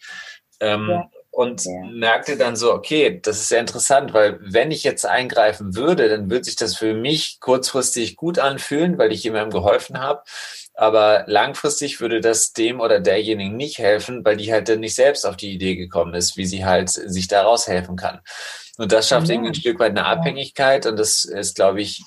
[0.60, 0.74] Ja.
[0.74, 5.74] Ähm, und merkte dann so, okay, das ist sehr interessant, weil wenn ich jetzt eingreifen
[5.74, 10.22] würde, dann würde sich das für mich kurzfristig gut anfühlen, weil ich jemandem geholfen habe.
[10.74, 15.24] Aber langfristig würde das dem oder derjenigen nicht helfen, weil die halt dann nicht selbst
[15.24, 18.20] auf die Idee gekommen ist, wie sie halt sich daraus helfen kann.
[18.76, 19.34] Und das schafft ja.
[19.34, 22.02] irgendwie ein Stück weit eine Abhängigkeit und das ist, glaube ich,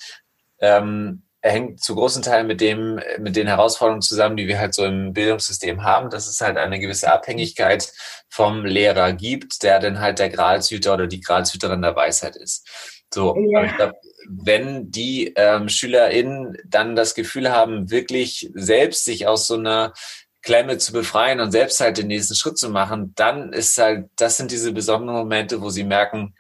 [0.60, 4.84] ähm, hängt zu großen Teilen mit dem, mit den Herausforderungen zusammen, die wir halt so
[4.86, 7.92] im Bildungssystem haben, dass es halt eine gewisse Abhängigkeit
[8.30, 12.68] vom Lehrer gibt, der dann halt der Gralshüter oder die Gralshüterin der Weisheit ist.
[13.14, 13.60] So, ja.
[13.60, 13.94] aber ich glaube,
[14.30, 19.94] wenn die ähm, SchülerInnen dann das Gefühl haben, wirklich selbst sich aus so einer
[20.42, 24.38] Klemme zu befreien und selbst halt den nächsten Schritt zu machen, dann ist halt, das
[24.38, 26.36] sind diese besonderen Momente, wo sie merken,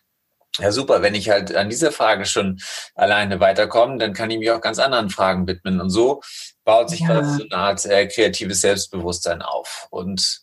[0.59, 1.01] ja, super.
[1.01, 2.59] Wenn ich halt an dieser Frage schon
[2.95, 5.79] alleine weiterkomme, dann kann ich mich auch ganz anderen Fragen widmen.
[5.79, 6.21] Und so
[6.63, 7.23] baut sich ja.
[7.23, 9.87] so eine Art äh, kreatives Selbstbewusstsein auf.
[9.91, 10.41] Und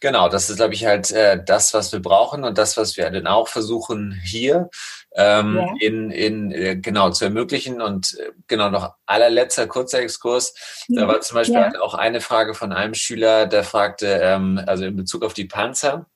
[0.00, 3.10] genau, das ist, glaube ich, halt äh, das, was wir brauchen und das, was wir
[3.10, 4.70] dann auch versuchen hier
[5.14, 5.74] ähm, ja.
[5.80, 7.80] in, in äh, genau zu ermöglichen.
[7.80, 10.54] Und äh, genau noch allerletzter kurzer Exkurs.
[10.88, 11.64] Da war zum Beispiel ja.
[11.64, 15.46] halt auch eine Frage von einem Schüler, der fragte, ähm, also in Bezug auf die
[15.46, 16.06] Panzer,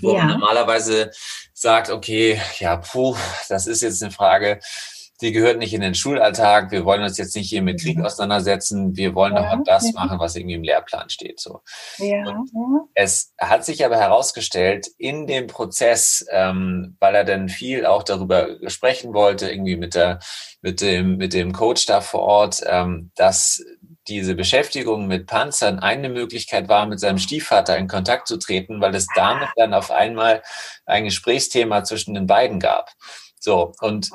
[0.00, 1.10] wo man normalerweise
[1.54, 3.16] sagt, okay, ja, puh,
[3.48, 4.60] das ist jetzt eine Frage,
[5.20, 6.70] die gehört nicht in den Schulalltag.
[6.70, 8.96] Wir wollen uns jetzt nicht hier mit Krieg auseinandersetzen.
[8.96, 11.40] Wir wollen ja, doch das machen, was irgendwie im Lehrplan steht.
[11.40, 11.60] So.
[11.98, 12.44] Ja,
[12.94, 18.48] Es hat sich aber herausgestellt in dem Prozess, ähm, weil er dann viel auch darüber
[18.68, 20.20] sprechen wollte, irgendwie mit der
[20.60, 23.62] mit dem mit dem Coach da vor Ort, ähm, dass
[24.08, 28.94] diese Beschäftigung mit Panzern eine Möglichkeit war, mit seinem Stiefvater in Kontakt zu treten, weil
[28.94, 30.42] es damit dann auf einmal
[30.84, 32.90] ein Gesprächsthema zwischen den beiden gab.
[33.46, 34.10] So, und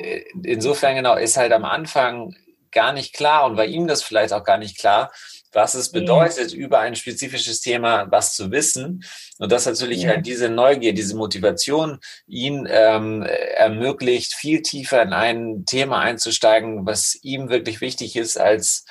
[0.00, 2.34] äh, insofern genau ist halt am Anfang
[2.72, 5.12] gar nicht klar und war ihm das vielleicht auch gar nicht klar,
[5.52, 6.58] was es bedeutet, ja.
[6.58, 9.04] über ein spezifisches Thema was zu wissen.
[9.38, 10.08] Und das natürlich ja.
[10.08, 17.16] halt diese Neugier, diese Motivation ihn ähm, ermöglicht, viel tiefer in ein Thema einzusteigen, was
[17.22, 18.84] ihm wirklich wichtig ist als,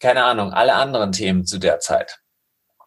[0.00, 2.18] keine Ahnung, alle anderen Themen zu der Zeit.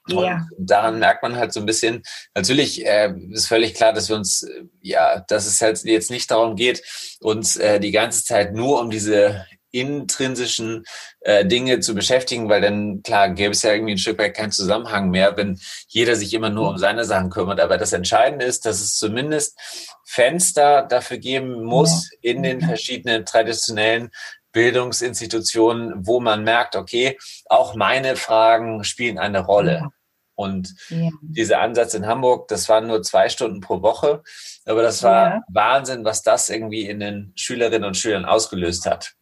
[0.08, 0.48] Ja.
[0.58, 2.04] Und daran merkt man halt so ein bisschen,
[2.36, 6.32] natürlich äh, ist völlig klar, dass wir uns, äh, ja, dass es halt jetzt nicht
[6.32, 6.84] darum geht,
[7.20, 10.86] uns äh, die ganze Zeit nur um diese intrinsischen
[11.22, 14.52] äh, Dinge zu beschäftigen, weil dann, klar, gäbe es ja irgendwie ein Stück weit keinen
[14.52, 17.60] Zusammenhang mehr, wenn jeder sich immer nur um seine Sachen kümmert.
[17.60, 19.58] Aber das Entscheidende ist, dass es zumindest
[20.06, 22.32] Fenster dafür geben muss ja.
[22.32, 24.10] in den verschiedenen traditionellen
[24.54, 29.89] Bildungsinstitutionen, wo man merkt, okay, auch meine Fragen spielen eine Rolle.
[30.38, 31.10] Und ja.
[31.21, 34.21] dieser Ansatz in Hamburg, das waren nur zwei Stunden pro Woche,
[34.65, 35.41] aber das war ja.
[35.50, 39.13] Wahnsinn, was das irgendwie in den Schülerinnen und Schülern ausgelöst hat.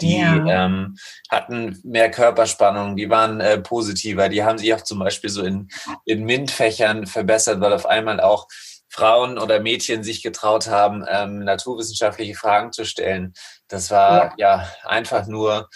[0.00, 0.66] Die ja.
[0.66, 0.96] ähm,
[1.30, 5.68] hatten mehr Körperspannung, die waren äh, positiver, die haben sich auch zum Beispiel so in,
[6.04, 8.48] in MINT-Fächern verbessert, weil auf einmal auch
[8.88, 13.34] Frauen oder Mädchen sich getraut haben, ähm, naturwissenschaftliche Fragen zu stellen.
[13.68, 15.68] Das war ja, ja einfach nur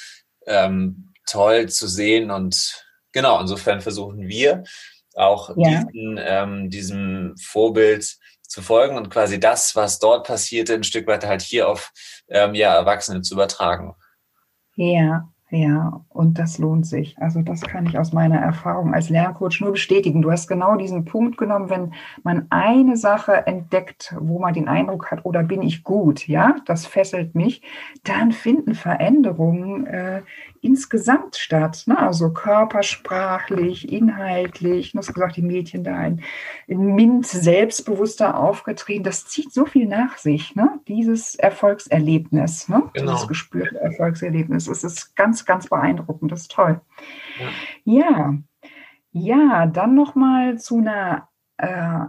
[0.47, 2.88] ähm, toll zu sehen und
[3.19, 4.63] genau, insofern versuchen wir
[5.17, 5.83] auch ja.
[5.85, 11.27] diesen, ähm, diesem Vorbild zu folgen und quasi das, was dort passierte, ein Stück weit
[11.27, 11.91] halt hier auf
[12.29, 13.95] ähm, ja, Erwachsene zu übertragen.
[14.77, 17.17] Ja, ja, und das lohnt sich.
[17.19, 20.21] Also das kann ich aus meiner Erfahrung als Lerncoach nur bestätigen.
[20.21, 25.11] Du hast genau diesen Punkt genommen, wenn man eine Sache entdeckt, wo man den Eindruck
[25.11, 27.63] hat, oder bin ich gut, ja, das fesselt mich,
[28.05, 30.23] dann finden Veränderungen äh,
[30.61, 31.85] insgesamt statt.
[31.87, 31.99] Ne?
[31.99, 34.93] Also körpersprachlich, inhaltlich.
[34.93, 36.23] Du hast gesagt, die Mädchen da in,
[36.67, 39.05] in Mint selbstbewusster aufgetreten.
[39.05, 40.81] Das zieht so viel nach sich, ne?
[40.89, 42.91] dieses Erfolgserlebnis, ne?
[42.93, 43.13] genau.
[43.13, 44.69] dieses gespürte Erfolgserlebnis.
[44.69, 46.33] Es ist ganz, ganz beeindruckend.
[46.33, 46.81] Das ist toll.
[47.85, 48.35] Ja, ja,
[49.13, 52.07] ja dann nochmal zu einer äh,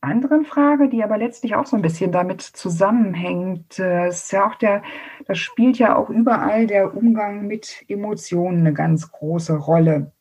[0.00, 3.78] anderen Frage, die aber letztlich auch so ein bisschen damit zusammenhängt.
[3.78, 4.82] Es ist ja auch der,
[5.26, 10.12] das spielt ja auch überall der Umgang mit Emotionen eine ganz große Rolle.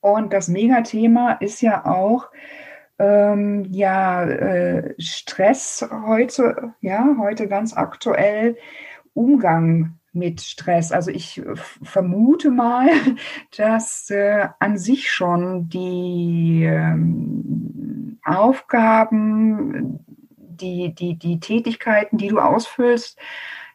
[0.00, 2.30] Und das Megathema ist ja auch
[2.98, 8.56] ähm, ja äh, Stress heute, ja heute ganz aktuell
[9.14, 10.92] Umgang mit Stress.
[10.92, 11.42] Also ich
[11.82, 12.88] vermute mal,
[13.56, 17.83] dass äh, an sich schon die ähm,
[18.24, 20.00] Aufgaben,
[20.36, 23.18] die, die, die Tätigkeiten, die du ausfüllst,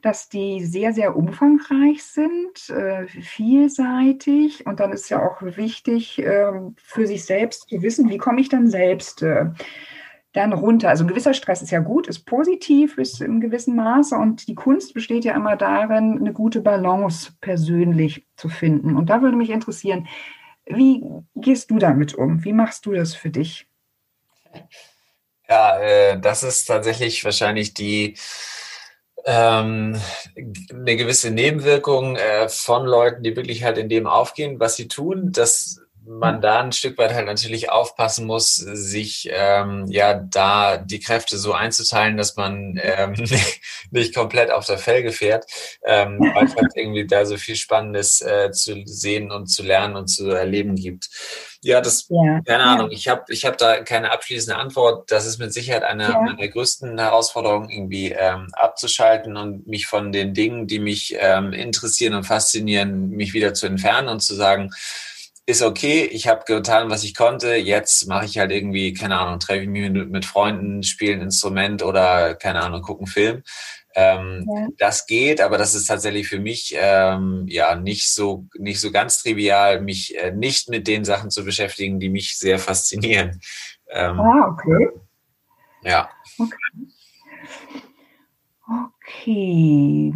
[0.02, 4.66] dass die sehr, sehr umfangreich sind, äh, vielseitig.
[4.66, 8.50] Und dann ist ja auch wichtig, äh, für sich selbst zu wissen, wie komme ich
[8.50, 9.48] dann selbst äh,
[10.34, 10.90] dann runter.
[10.90, 14.56] Also ein gewisser Stress ist ja gut, ist positiv bis im gewissen Maße und die
[14.56, 18.96] Kunst besteht ja immer darin, eine gute Balance persönlich zu finden.
[18.96, 20.08] Und da würde mich interessieren,
[20.66, 21.04] wie
[21.36, 22.44] gehst du damit um?
[22.44, 23.69] Wie machst du das für dich?
[25.48, 28.16] Ja, äh, das ist tatsächlich wahrscheinlich die
[29.26, 30.00] ähm,
[30.72, 35.32] eine gewisse Nebenwirkung äh, von Leuten, die wirklich halt in dem aufgehen, was sie tun.
[35.32, 41.00] Das man da ein Stück weit halt natürlich aufpassen muss, sich ähm, ja da die
[41.00, 43.14] Kräfte so einzuteilen, dass man ähm,
[43.92, 45.46] nicht, komplett auf der Felge fährt,
[45.86, 49.96] ähm, weil es halt irgendwie da so viel Spannendes äh, zu sehen und zu lernen
[49.96, 51.10] und zu erleben gibt.
[51.62, 52.40] Ja, das, ja.
[52.46, 55.12] keine Ahnung, ich habe ich hab da keine abschließende Antwort.
[55.12, 56.22] Das ist mit Sicherheit eine ja.
[56.22, 62.14] meiner größten Herausforderungen, irgendwie ähm, abzuschalten und mich von den Dingen, die mich ähm, interessieren
[62.14, 64.72] und faszinieren, mich wieder zu entfernen und zu sagen,
[65.50, 67.56] ist okay, ich habe getan, was ich konnte.
[67.56, 71.22] Jetzt mache ich halt irgendwie, keine Ahnung, treffe ich mich mit, mit Freunden, spiele ein
[71.22, 73.44] Instrument oder, keine Ahnung, gucke einen Film.
[73.96, 74.68] Ähm, ja.
[74.78, 79.24] Das geht, aber das ist tatsächlich für mich ähm, ja nicht so nicht so ganz
[79.24, 83.42] trivial, mich äh, nicht mit den Sachen zu beschäftigen, die mich sehr faszinieren.
[83.90, 84.90] Ähm, ah, okay.
[85.82, 86.10] Ja.
[86.38, 86.54] Okay.
[89.18, 90.14] Okay.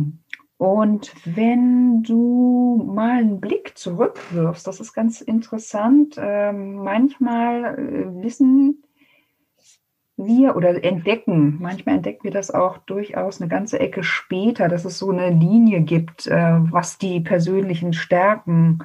[0.63, 8.81] Und wenn du mal einen Blick zurückwirfst, das ist ganz interessant, äh, manchmal äh, wissen
[10.15, 14.99] wir oder entdecken, manchmal entdecken wir das auch durchaus eine ganze Ecke später, dass es
[14.99, 18.79] so eine Linie gibt, äh, was die persönlichen Stärken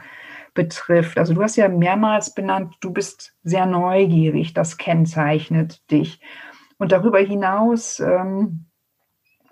[0.55, 1.17] betrifft.
[1.17, 6.21] Also du hast ja mehrmals benannt, du bist sehr neugierig, das kennzeichnet dich.
[6.77, 8.65] Und darüber hinaus ähm,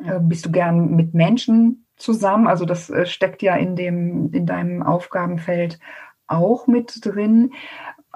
[0.04, 2.46] äh, bist du gern mit Menschen zusammen.
[2.46, 5.78] Also das äh, steckt ja in dem, in deinem Aufgabenfeld
[6.26, 7.52] auch mit drin.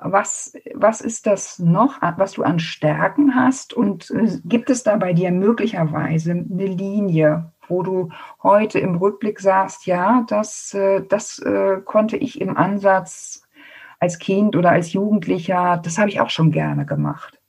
[0.02, 3.74] Was, was ist das noch, was du an Stärken hast?
[3.74, 8.10] Und äh, gibt es da bei dir möglicherweise eine Linie, wo du
[8.42, 11.42] heute im Rückblick sagst, ja, das, äh, das
[11.84, 13.42] konnte ich im Ansatz
[14.00, 17.39] als Kind oder als Jugendlicher, das habe ich auch schon gerne gemacht?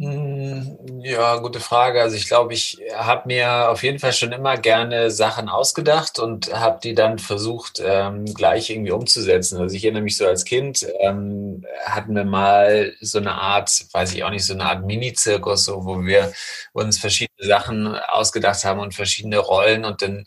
[0.00, 2.00] Hm, ja, gute Frage.
[2.00, 6.50] Also ich glaube, ich habe mir auf jeden Fall schon immer gerne Sachen ausgedacht und
[6.58, 9.58] habe die dann versucht, ähm, gleich irgendwie umzusetzen.
[9.60, 14.14] Also ich erinnere mich so als Kind, ähm, hatten wir mal so eine Art, weiß
[14.14, 16.32] ich auch nicht, so eine Art Mini-Zirkus, so, wo wir
[16.72, 20.24] uns verschiedene Sachen ausgedacht haben und verschiedene Rollen und dann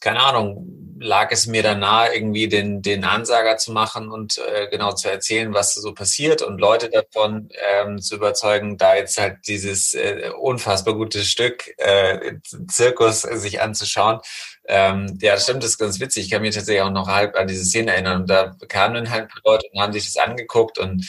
[0.00, 4.68] keine Ahnung, lag es mir dann nahe, irgendwie den, den Ansager zu machen und äh,
[4.68, 9.38] genau zu erzählen, was so passiert und Leute davon ähm, zu überzeugen, da jetzt halt
[9.46, 12.34] dieses äh, unfassbar gute Stück äh,
[12.68, 14.20] Zirkus sich anzuschauen.
[14.68, 16.24] Ähm, ja, stimmt, das ist ganz witzig.
[16.24, 18.22] Ich kann mich tatsächlich auch noch halb an diese Szene erinnern.
[18.22, 21.08] Und da kamen dann halt Leute und haben sich das angeguckt und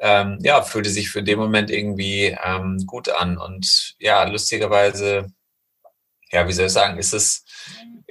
[0.00, 3.38] ähm, ja, fühlte sich für den Moment irgendwie ähm, gut an.
[3.38, 5.32] Und ja, lustigerweise,
[6.30, 7.44] ja, wie soll ich sagen, ist es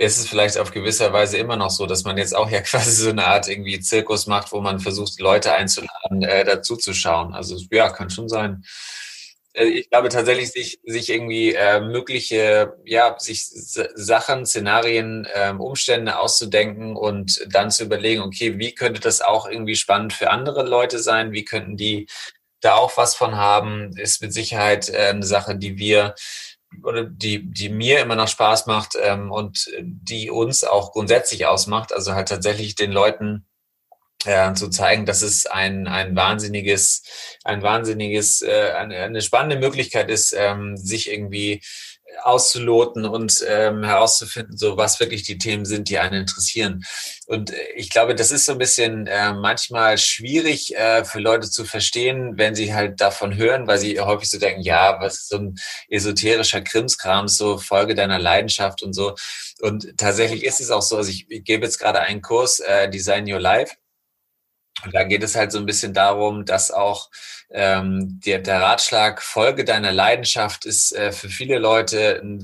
[0.01, 2.91] ist es vielleicht auf gewisser Weise immer noch so, dass man jetzt auch ja quasi
[2.91, 7.33] so eine Art irgendwie Zirkus macht, wo man versucht, Leute einzuladen, äh, dazu zu schauen.
[7.33, 8.63] Also ja, kann schon sein.
[9.53, 16.17] Äh, ich glaube tatsächlich, sich, sich irgendwie äh, mögliche, ja, sich Sachen, Szenarien, äh, Umstände
[16.17, 20.97] auszudenken und dann zu überlegen, okay, wie könnte das auch irgendwie spannend für andere Leute
[20.97, 21.31] sein?
[21.31, 22.07] Wie könnten die
[22.59, 23.95] da auch was von haben?
[23.97, 26.15] Ist mit Sicherheit äh, eine Sache, die wir
[26.83, 31.93] oder die, die mir immer noch Spaß macht ähm, und die uns auch grundsätzlich ausmacht.
[31.93, 33.45] Also halt tatsächlich den Leuten
[34.25, 37.03] äh, zu zeigen, dass es ein, ein wahnsinniges,
[37.43, 41.61] ein wahnsinniges, äh, eine, eine spannende Möglichkeit ist, ähm, sich irgendwie
[42.23, 46.83] auszuloten und ähm, herauszufinden, so was wirklich die Themen sind, die einen interessieren.
[47.27, 51.49] Und äh, ich glaube, das ist so ein bisschen äh, manchmal schwierig äh, für Leute
[51.49, 55.29] zu verstehen, wenn sie halt davon hören, weil sie häufig so denken, ja, was ist
[55.29, 55.55] so ein
[55.89, 59.15] esoterischer Krimskram, so Folge deiner Leidenschaft und so.
[59.61, 62.89] Und tatsächlich ist es auch so, also ich, ich gebe jetzt gerade einen Kurs, äh,
[62.89, 63.75] Design Your Life.
[64.83, 67.09] Und da geht es halt so ein bisschen darum, dass auch
[67.49, 72.41] ähm, der, der Ratschlag, Folge deiner Leidenschaft ist äh, für viele Leute ein,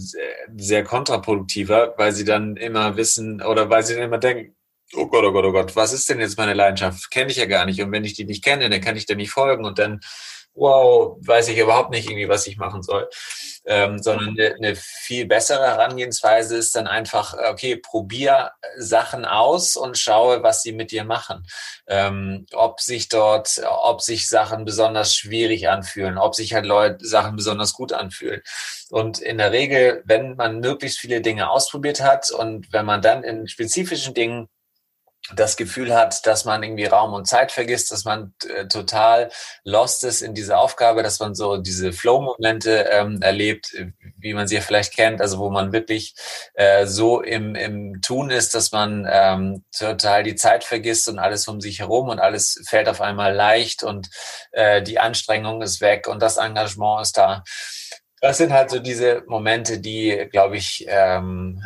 [0.58, 4.56] sehr kontraproduktiver, weil sie dann immer wissen oder weil sie dann immer denken,
[4.94, 7.10] oh Gott, oh Gott, oh Gott, was ist denn jetzt meine Leidenschaft?
[7.12, 7.82] Kenne ich ja gar nicht.
[7.82, 10.00] Und wenn ich die nicht kenne, dann kann ich dir nicht folgen und dann
[10.58, 13.08] wow, weiß ich überhaupt nicht irgendwie, was ich machen soll.
[13.70, 19.98] Ähm, sondern eine, eine viel bessere Herangehensweise ist dann einfach, okay, probier Sachen aus und
[19.98, 21.46] schaue, was sie mit dir machen.
[21.88, 27.36] Ähm, ob sich dort, ob sich Sachen besonders schwierig anfühlen, ob sich halt Leute Sachen
[27.36, 28.42] besonders gut anfühlen.
[28.90, 33.24] Und in der Regel, wenn man möglichst viele Dinge ausprobiert hat und wenn man dann
[33.24, 34.48] in spezifischen Dingen
[35.36, 39.30] das Gefühl hat, dass man irgendwie Raum und Zeit vergisst, dass man äh, total
[39.64, 43.76] lost ist in dieser Aufgabe, dass man so diese Flow-Momente ähm, erlebt,
[44.18, 46.16] wie man sie ja vielleicht kennt, also wo man wirklich
[46.54, 51.48] äh, so im, im Tun ist, dass man ähm, total die Zeit vergisst und alles
[51.48, 54.10] um sich herum und alles fällt auf einmal leicht und
[54.52, 57.44] äh, die Anstrengung ist weg und das Engagement ist da.
[58.22, 61.64] Das sind halt so diese Momente, die, glaube ich, ähm,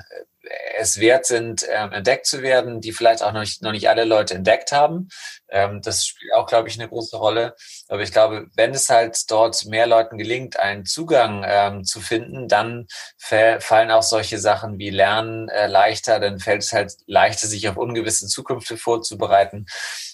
[0.78, 4.06] es wert sind, ähm, entdeckt zu werden, die vielleicht auch noch nicht, noch nicht alle
[4.06, 5.10] Leute entdeckt haben.
[5.50, 7.56] Ähm, das spielt auch, glaube ich, eine große Rolle.
[7.88, 12.48] Aber ich glaube, wenn es halt dort mehr Leuten gelingt, einen Zugang ähm, zu finden,
[12.48, 17.70] dann fallen auch solche Sachen wie Lernen äh, leichter, dann fällt es halt leichter, sich
[17.70, 19.68] auf ungewisse Zukünfte vorzubereiten.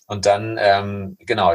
[0.08, 1.54] Und dann, ähm, genau,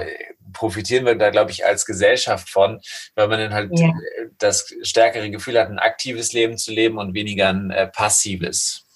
[0.52, 2.80] profitieren wir da, glaube ich, als Gesellschaft von,
[3.14, 3.92] weil man dann halt ja.
[4.38, 8.86] das stärkere Gefühl hat, ein aktives Leben zu leben und weniger ein äh, passives.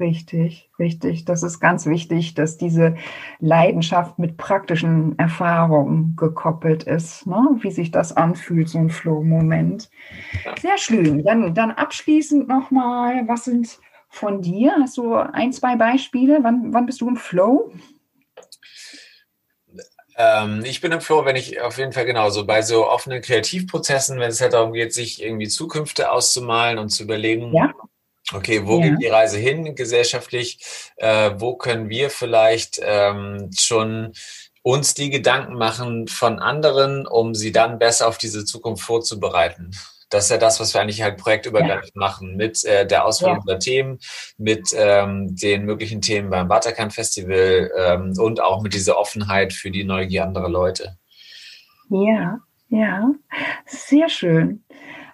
[0.00, 1.24] Richtig, richtig.
[1.24, 2.94] Das ist ganz wichtig, dass diese
[3.40, 7.56] Leidenschaft mit praktischen Erfahrungen gekoppelt ist, ne?
[7.60, 9.90] wie sich das anfühlt, so ein Flow-Moment.
[10.60, 11.24] Sehr schön.
[11.24, 14.76] Dann, dann abschließend nochmal, was sind von dir?
[14.80, 16.38] Hast du ein, zwei Beispiele?
[16.42, 17.72] Wann, wann bist du im Flow?
[20.18, 24.18] Ähm, ich bin im Flow, wenn ich auf jeden Fall genauso bei so offenen Kreativprozessen,
[24.18, 27.72] wenn es halt darum geht, sich irgendwie Zukünfte auszumalen und zu überlegen, ja.
[28.34, 28.88] okay, wo ja.
[28.88, 30.58] geht die Reise hin gesellschaftlich?
[30.96, 34.12] Äh, wo können wir vielleicht ähm, schon
[34.62, 39.70] uns die Gedanken machen von anderen, um sie dann besser auf diese Zukunft vorzubereiten?
[40.10, 42.00] Das ist ja das, was wir eigentlich halt projektübergreifend ja.
[42.00, 43.36] machen, mit äh, der Auswahl ja.
[43.36, 43.98] unserer Themen,
[44.38, 49.70] mit ähm, den möglichen Themen beim Waterkant Festival ähm, und auch mit dieser Offenheit für
[49.70, 50.96] die Neugier anderer Leute.
[51.90, 53.12] Ja, ja,
[53.66, 54.64] sehr schön.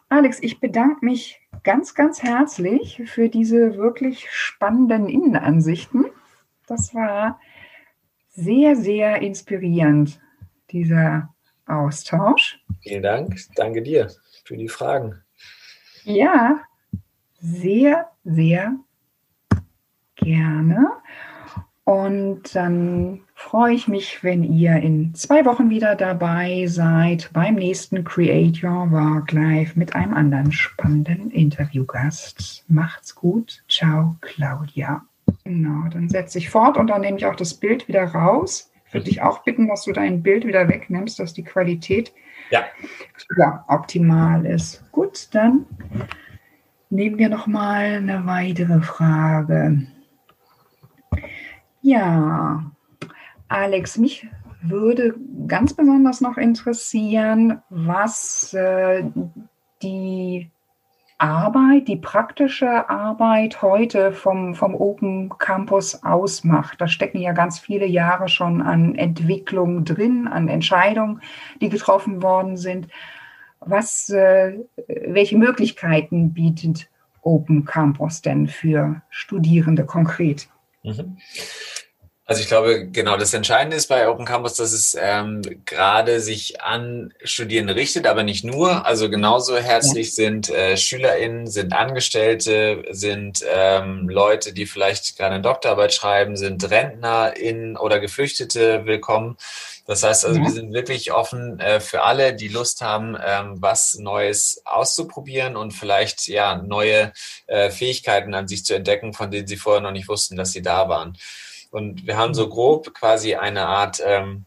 [0.08, 6.06] Alex, ich bedanke mich ganz, ganz herzlich für diese wirklich spannenden Innenansichten.
[6.66, 7.40] Das war
[8.30, 10.20] sehr, sehr inspirierend,
[10.70, 11.34] dieser
[11.66, 12.60] Austausch.
[12.82, 13.36] Vielen Dank.
[13.56, 14.08] Danke dir
[14.44, 15.22] für die Fragen.
[16.04, 16.60] Ja,
[17.40, 18.76] sehr, sehr
[20.16, 20.90] gerne.
[21.84, 28.04] Und dann freue ich mich, wenn ihr in zwei Wochen wieder dabei seid beim nächsten
[28.04, 32.64] Create Your Work Life mit einem anderen spannenden Interviewgast.
[32.68, 33.62] Macht's gut.
[33.68, 35.04] Ciao, Claudia.
[35.44, 38.70] Genau, dann setze ich fort und dann nehme ich auch das Bild wieder raus.
[38.86, 42.12] Ich würde dich auch bitten, dass du dein Bild wieder wegnimmst, dass die Qualität
[42.54, 42.64] ja.
[43.36, 44.90] ja, optimal ist.
[44.92, 45.66] Gut, dann
[46.90, 49.86] nehmen wir noch mal eine weitere Frage.
[51.82, 52.70] Ja,
[53.48, 54.26] Alex, mich
[54.62, 55.14] würde
[55.46, 59.04] ganz besonders noch interessieren, was äh,
[59.82, 60.50] die
[61.18, 66.80] Arbeit, die praktische Arbeit heute vom, vom Open Campus ausmacht.
[66.80, 71.20] Da stecken ja ganz viele Jahre schon an Entwicklung drin, an Entscheidungen,
[71.60, 72.88] die getroffen worden sind.
[73.60, 76.90] Was, äh, welche Möglichkeiten bietet
[77.22, 80.48] Open Campus denn für Studierende konkret?
[80.82, 81.16] Mhm.
[82.26, 86.62] Also ich glaube, genau das Entscheidende ist bei Open Campus, dass es ähm, gerade sich
[86.62, 88.86] an Studierende richtet, aber nicht nur.
[88.86, 95.42] Also genauso herzlich sind äh, SchülerInnen, sind Angestellte, sind ähm, Leute, die vielleicht gerade eine
[95.42, 99.36] Doktorarbeit schreiben, sind RentnerInnen oder Geflüchtete willkommen.
[99.86, 100.46] Das heißt also, ja.
[100.46, 105.72] wir sind wirklich offen äh, für alle, die Lust haben, ähm, was Neues auszuprobieren und
[105.72, 107.12] vielleicht ja neue
[107.48, 110.62] äh, Fähigkeiten an sich zu entdecken, von denen sie vorher noch nicht wussten, dass sie
[110.62, 111.18] da waren.
[111.74, 114.44] Und wir haben so grob quasi eine Art, ähm,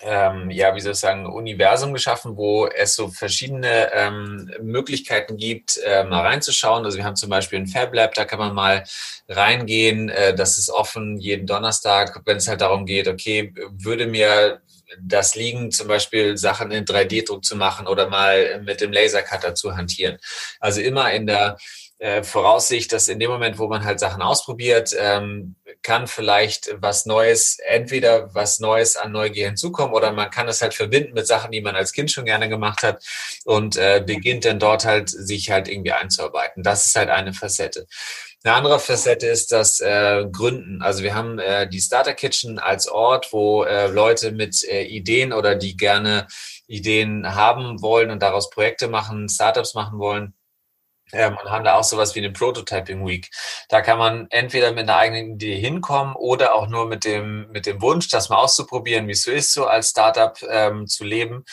[0.00, 5.78] ähm, ja, wie soll ich sagen, Universum geschaffen, wo es so verschiedene ähm, Möglichkeiten gibt,
[5.86, 6.84] äh, mal reinzuschauen.
[6.84, 8.82] Also wir haben zum Beispiel ein Fab Lab, da kann man mal
[9.28, 10.08] reingehen.
[10.08, 14.62] Äh, das ist offen jeden Donnerstag, wenn es halt darum geht, okay, würde mir
[15.00, 19.76] das liegen, zum Beispiel Sachen in 3D-Druck zu machen oder mal mit dem Lasercutter zu
[19.76, 20.18] hantieren.
[20.58, 21.56] Also immer in der
[22.02, 27.06] äh, Voraussicht, dass in dem Moment, wo man halt Sachen ausprobiert, ähm, kann vielleicht was
[27.06, 31.52] Neues, entweder was Neues an Neugier hinzukommen oder man kann es halt verbinden mit Sachen,
[31.52, 33.04] die man als Kind schon gerne gemacht hat
[33.44, 36.64] und äh, beginnt dann dort halt sich halt irgendwie einzuarbeiten.
[36.64, 37.86] Das ist halt eine Facette.
[38.42, 40.82] Eine andere Facette ist das äh, Gründen.
[40.82, 45.32] Also wir haben äh, die Starter Kitchen als Ort, wo äh, Leute mit äh, Ideen
[45.32, 46.26] oder die gerne
[46.66, 50.34] Ideen haben wollen und daraus Projekte machen, Startups machen wollen,
[51.12, 53.30] ähm, und haben da auch sowas wie eine Prototyping Week.
[53.68, 57.66] Da kann man entweder mit einer eigenen Idee hinkommen oder auch nur mit dem, mit
[57.66, 61.44] dem Wunsch, das mal auszuprobieren, wie es so ist, so als Startup ähm, zu leben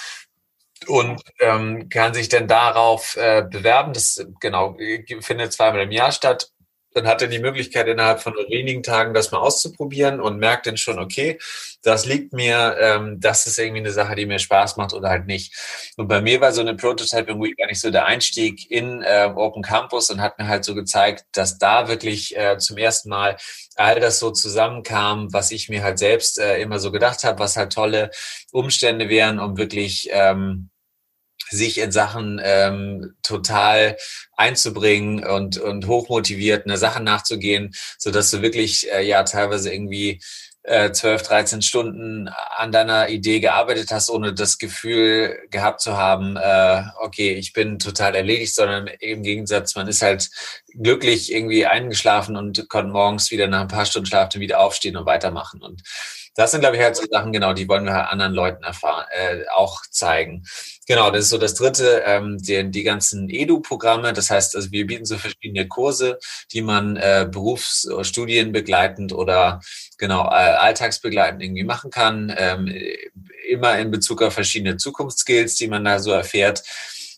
[0.87, 3.93] und ähm, kann sich dann darauf äh, bewerben.
[3.93, 4.77] Das genau
[5.21, 6.51] findet zweimal im Jahr statt
[6.93, 10.77] dann hat er die Möglichkeit, innerhalb von wenigen Tagen das mal auszuprobieren und merkt dann
[10.77, 11.37] schon, okay,
[11.83, 15.27] das liegt mir, ähm, das ist irgendwie eine Sache, die mir Spaß macht oder halt
[15.27, 15.53] nicht.
[15.97, 19.61] Und bei mir war so eine Prototyping Week eigentlich so der Einstieg in äh, Open
[19.61, 23.37] Campus und hat mir halt so gezeigt, dass da wirklich äh, zum ersten Mal
[23.75, 27.55] all das so zusammenkam, was ich mir halt selbst äh, immer so gedacht habe, was
[27.55, 28.11] halt tolle
[28.51, 30.69] Umstände wären, um wirklich ähm,
[31.49, 33.97] sich in Sachen ähm, total
[34.35, 40.21] einzubringen und, und hochmotiviert eine Sache nachzugehen, so dass du wirklich äh, ja teilweise irgendwie
[40.63, 46.35] äh, 12, 13 Stunden an deiner Idee gearbeitet hast, ohne das Gefühl gehabt zu haben,
[46.37, 50.29] äh, okay, ich bin total erledigt, sondern im Gegensatz, man ist halt
[50.73, 55.05] glücklich irgendwie eingeschlafen und konnte morgens wieder nach ein paar Stunden Schlaf wieder aufstehen und
[55.05, 55.61] weitermachen.
[55.61, 55.81] Und
[56.35, 59.05] das sind, glaube ich, halt so Sachen, genau, die wollen wir halt anderen Leuten erfahren,
[59.11, 60.43] äh, auch zeigen.
[60.87, 64.13] Genau, das ist so das dritte, ähm, die, die ganzen Edu-Programme.
[64.13, 66.19] Das heißt, also wir bieten so verschiedene Kurse,
[66.51, 69.61] die man äh, Berufsstudien begleitend oder
[69.97, 72.33] genau äh, alltagsbegleitend irgendwie machen kann.
[72.37, 72.73] Ähm,
[73.49, 76.63] immer in Bezug auf verschiedene Zukunftsskills, die man da so erfährt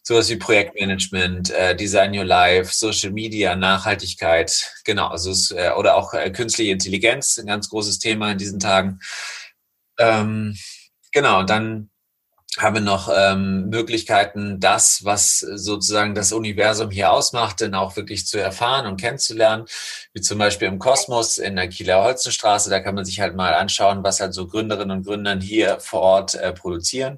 [0.04, 5.95] sowas wie Projektmanagement, äh, Design Your Life, Social Media, Nachhaltigkeit, genau, also es, äh, oder
[5.95, 8.99] auch äh, künstliche Intelligenz, ein ganz großes Thema in diesen Tagen.
[9.99, 10.58] Ähm,
[11.12, 11.91] genau, dann
[12.58, 18.28] haben wir noch ähm, Möglichkeiten, das, was sozusagen das Universum hier ausmacht, dann auch wirklich
[18.28, 19.66] zu erfahren und kennenzulernen,
[20.14, 22.70] wie zum Beispiel im Kosmos in der Kieler Holzenstraße.
[22.70, 26.02] Da kann man sich halt mal anschauen, was halt so Gründerinnen und Gründern hier vor
[26.02, 27.18] Ort äh, produzieren.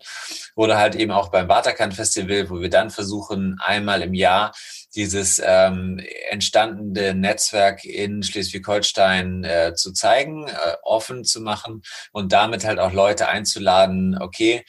[0.56, 4.52] Oder halt eben auch beim Waterkant Festival, wo wir dann versuchen, einmal im Jahr
[4.96, 10.54] dieses ähm, entstandene Netzwerk in Schleswig-Holstein äh, zu zeigen, äh,
[10.84, 11.82] offen zu machen
[12.12, 14.64] und damit halt auch Leute einzuladen, okay,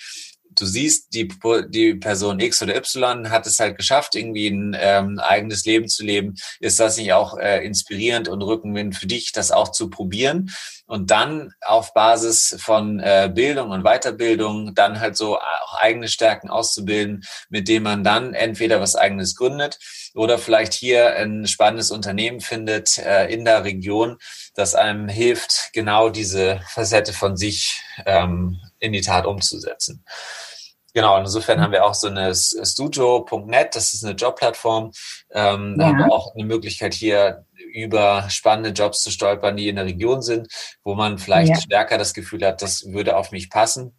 [0.55, 1.28] du siehst, die,
[1.68, 6.05] die Person X oder Y hat es halt geschafft, irgendwie ein ähm, eigenes Leben zu
[6.05, 6.34] leben.
[6.61, 10.50] Ist das nicht auch äh, inspirierend und Rückenwind für dich, das auch zu probieren?
[10.87, 16.51] Und dann auf Basis von äh, Bildung und Weiterbildung dann halt so auch eigene Stärken
[16.51, 19.78] auszubilden, mit dem man dann entweder was eigenes gründet
[20.14, 24.18] oder vielleicht hier ein spannendes Unternehmen findet äh, in der Region,
[24.55, 30.05] das einem hilft, genau diese Facette von sich ähm, in die Tat umzusetzen.
[30.93, 34.93] Genau, insofern haben wir auch so eine studio.net, das ist eine Jobplattform.
[35.32, 39.76] Ähm, Da haben wir auch eine Möglichkeit hier über spannende Jobs zu stolpern, die in
[39.76, 40.48] der Region sind,
[40.82, 41.60] wo man vielleicht ja.
[41.60, 43.94] stärker das Gefühl hat, das würde auf mich passen,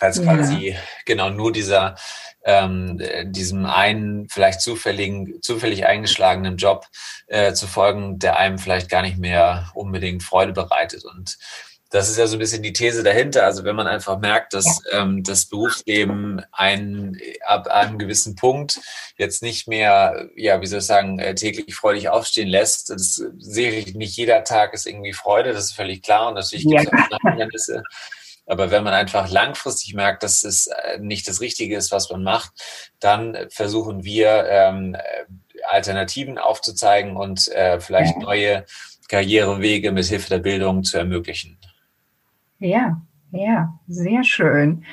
[0.00, 0.76] als quasi ja.
[1.04, 1.96] genau nur dieser
[2.44, 6.86] ähm, diesem einen vielleicht zufälligen, zufällig eingeschlagenen Job
[7.26, 11.04] äh, zu folgen, der einem vielleicht gar nicht mehr unbedingt Freude bereitet.
[11.04, 11.38] Und
[11.94, 13.44] das ist ja so ein bisschen die These dahinter.
[13.44, 17.16] Also wenn man einfach merkt, dass ähm, das Berufsleben einen
[17.46, 18.80] ab einem gewissen Punkt
[19.16, 23.70] jetzt nicht mehr, ja, wie soll ich sagen, äh, täglich freudig aufstehen lässt, das sehe
[23.70, 26.90] ich nicht jeder Tag ist irgendwie Freude, das ist völlig klar und natürlich gibt es
[26.90, 27.16] ja.
[27.16, 27.84] auch Hindernisse.
[28.46, 32.24] Aber wenn man einfach langfristig merkt, dass es äh, nicht das Richtige ist, was man
[32.24, 32.50] macht,
[32.98, 34.96] dann versuchen wir ähm,
[35.68, 38.66] Alternativen aufzuzeigen und äh, vielleicht neue
[39.06, 41.56] Karrierewege mit Hilfe der Bildung zu ermöglichen.
[42.64, 44.84] Ja, ja, sehr schön.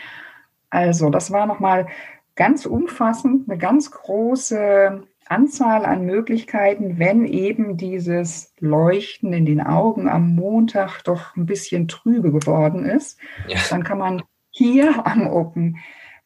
[0.69, 1.87] Also, das war nochmal
[2.35, 10.09] ganz umfassend, eine ganz große Anzahl an Möglichkeiten, wenn eben dieses Leuchten in den Augen
[10.09, 13.17] am Montag doch ein bisschen trübe geworden ist.
[13.47, 13.57] Ja.
[13.69, 15.77] Dann kann man hier am Open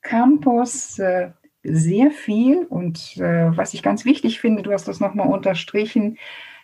[0.01, 1.29] Campus äh,
[1.61, 6.17] sehr viel und äh, was ich ganz wichtig finde, du hast das nochmal unterstrichen,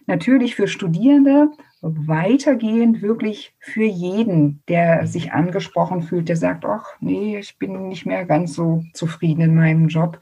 [0.08, 1.50] natürlich für Studierende,
[1.82, 8.06] weitergehend wirklich für jeden, der sich angesprochen fühlt, der sagt, ach nee, ich bin nicht
[8.06, 10.20] mehr ganz so zufrieden in meinem Job.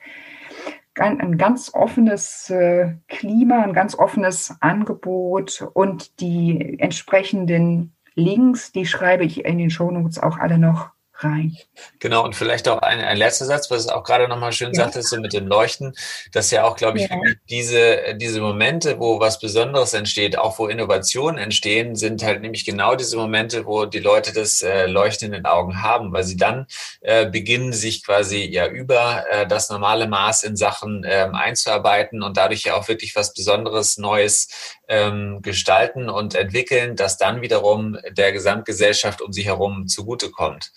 [0.96, 9.24] Ein ganz offenes äh, Klima, ein ganz offenes Angebot und die entsprechenden Links, die schreibe
[9.24, 10.90] ich in den Shownotes auch alle noch
[11.24, 11.58] rein.
[12.00, 14.84] Genau, und vielleicht auch ein, ein letzter Satz, was auch gerade nochmal schön ja.
[14.84, 15.94] sagtest, so mit dem Leuchten,
[16.32, 17.18] dass ja auch, glaube ich, ja.
[17.50, 22.96] diese, diese Momente, wo was Besonderes entsteht, auch wo Innovationen entstehen, sind halt nämlich genau
[22.96, 26.68] diese Momente, wo die Leute das äh, Leuchten in den Augen haben, weil sie dann
[27.02, 32.38] äh, beginnen, sich quasi ja über äh, das normale Maß in Sachen ähm, einzuarbeiten und
[32.38, 34.48] dadurch ja auch wirklich was Besonderes, Neues
[34.88, 40.72] ähm, gestalten und entwickeln, das dann wiederum der Gesamtgesellschaft um sich herum zugutekommt.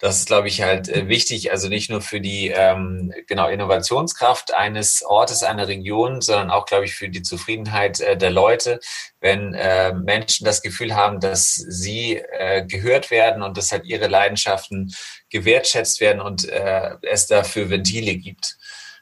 [0.00, 4.54] Das ist, glaube ich, halt äh, wichtig, also nicht nur für die ähm, genau Innovationskraft
[4.54, 8.78] eines Ortes, einer Region, sondern auch, glaube ich, für die Zufriedenheit äh, der Leute,
[9.20, 14.06] wenn äh, Menschen das Gefühl haben, dass sie äh, gehört werden und dass halt ihre
[14.06, 14.94] Leidenschaften
[15.30, 18.56] gewertschätzt werden und äh, es dafür Ventile gibt.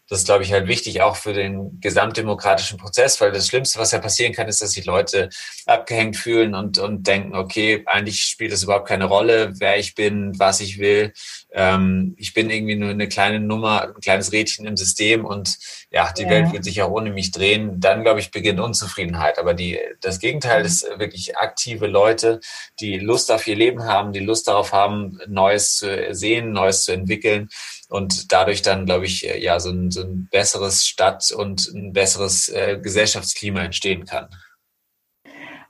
[0.09, 3.91] Das ist, glaube ich, halt wichtig auch für den gesamtdemokratischen Prozess, weil das Schlimmste, was
[3.91, 5.31] ja passieren kann, ist, dass sich Leute
[5.67, 10.39] abgehängt fühlen und, und denken, okay, eigentlich spielt es überhaupt keine Rolle, wer ich bin,
[10.39, 11.13] was ich will.
[11.53, 15.59] Ähm, ich bin irgendwie nur eine kleine Nummer, ein kleines Rädchen im System und
[15.91, 16.31] ja, die ja.
[16.31, 17.81] Welt wird sich auch ohne mich drehen.
[17.81, 19.39] Dann, glaube ich, beginnt Unzufriedenheit.
[19.39, 20.67] Aber die, das Gegenteil mhm.
[20.67, 22.41] ist wirklich aktive Leute,
[22.79, 26.93] die Lust auf ihr Leben haben, die Lust darauf haben, Neues zu sehen, Neues zu
[26.93, 27.49] entwickeln
[27.89, 31.93] und dadurch dann, glaube ich, äh, ja, so ein, so ein besseres Stadt- und ein
[31.93, 34.29] besseres äh, Gesellschaftsklima entstehen kann.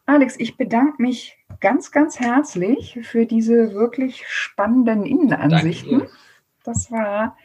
[0.07, 6.03] Alex, ich bedanke mich ganz, ganz herzlich für diese wirklich spannenden Innenansichten.
[6.65, 7.37] Das war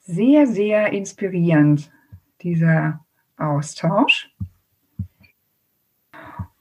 [0.00, 1.90] sehr, sehr inspirierend,
[2.42, 3.04] dieser
[3.36, 4.30] Austausch.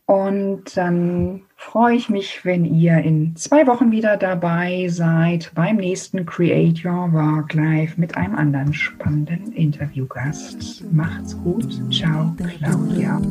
[0.10, 6.26] Und dann freue ich mich, wenn ihr in zwei Wochen wieder dabei seid beim nächsten
[6.26, 10.84] Create Your Work Life mit einem anderen spannenden Interviewgast.
[10.91, 11.80] Macht's gut.
[11.93, 13.22] Ciao, Claudia.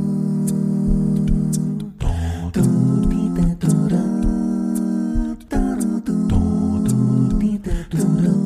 [7.90, 8.37] do do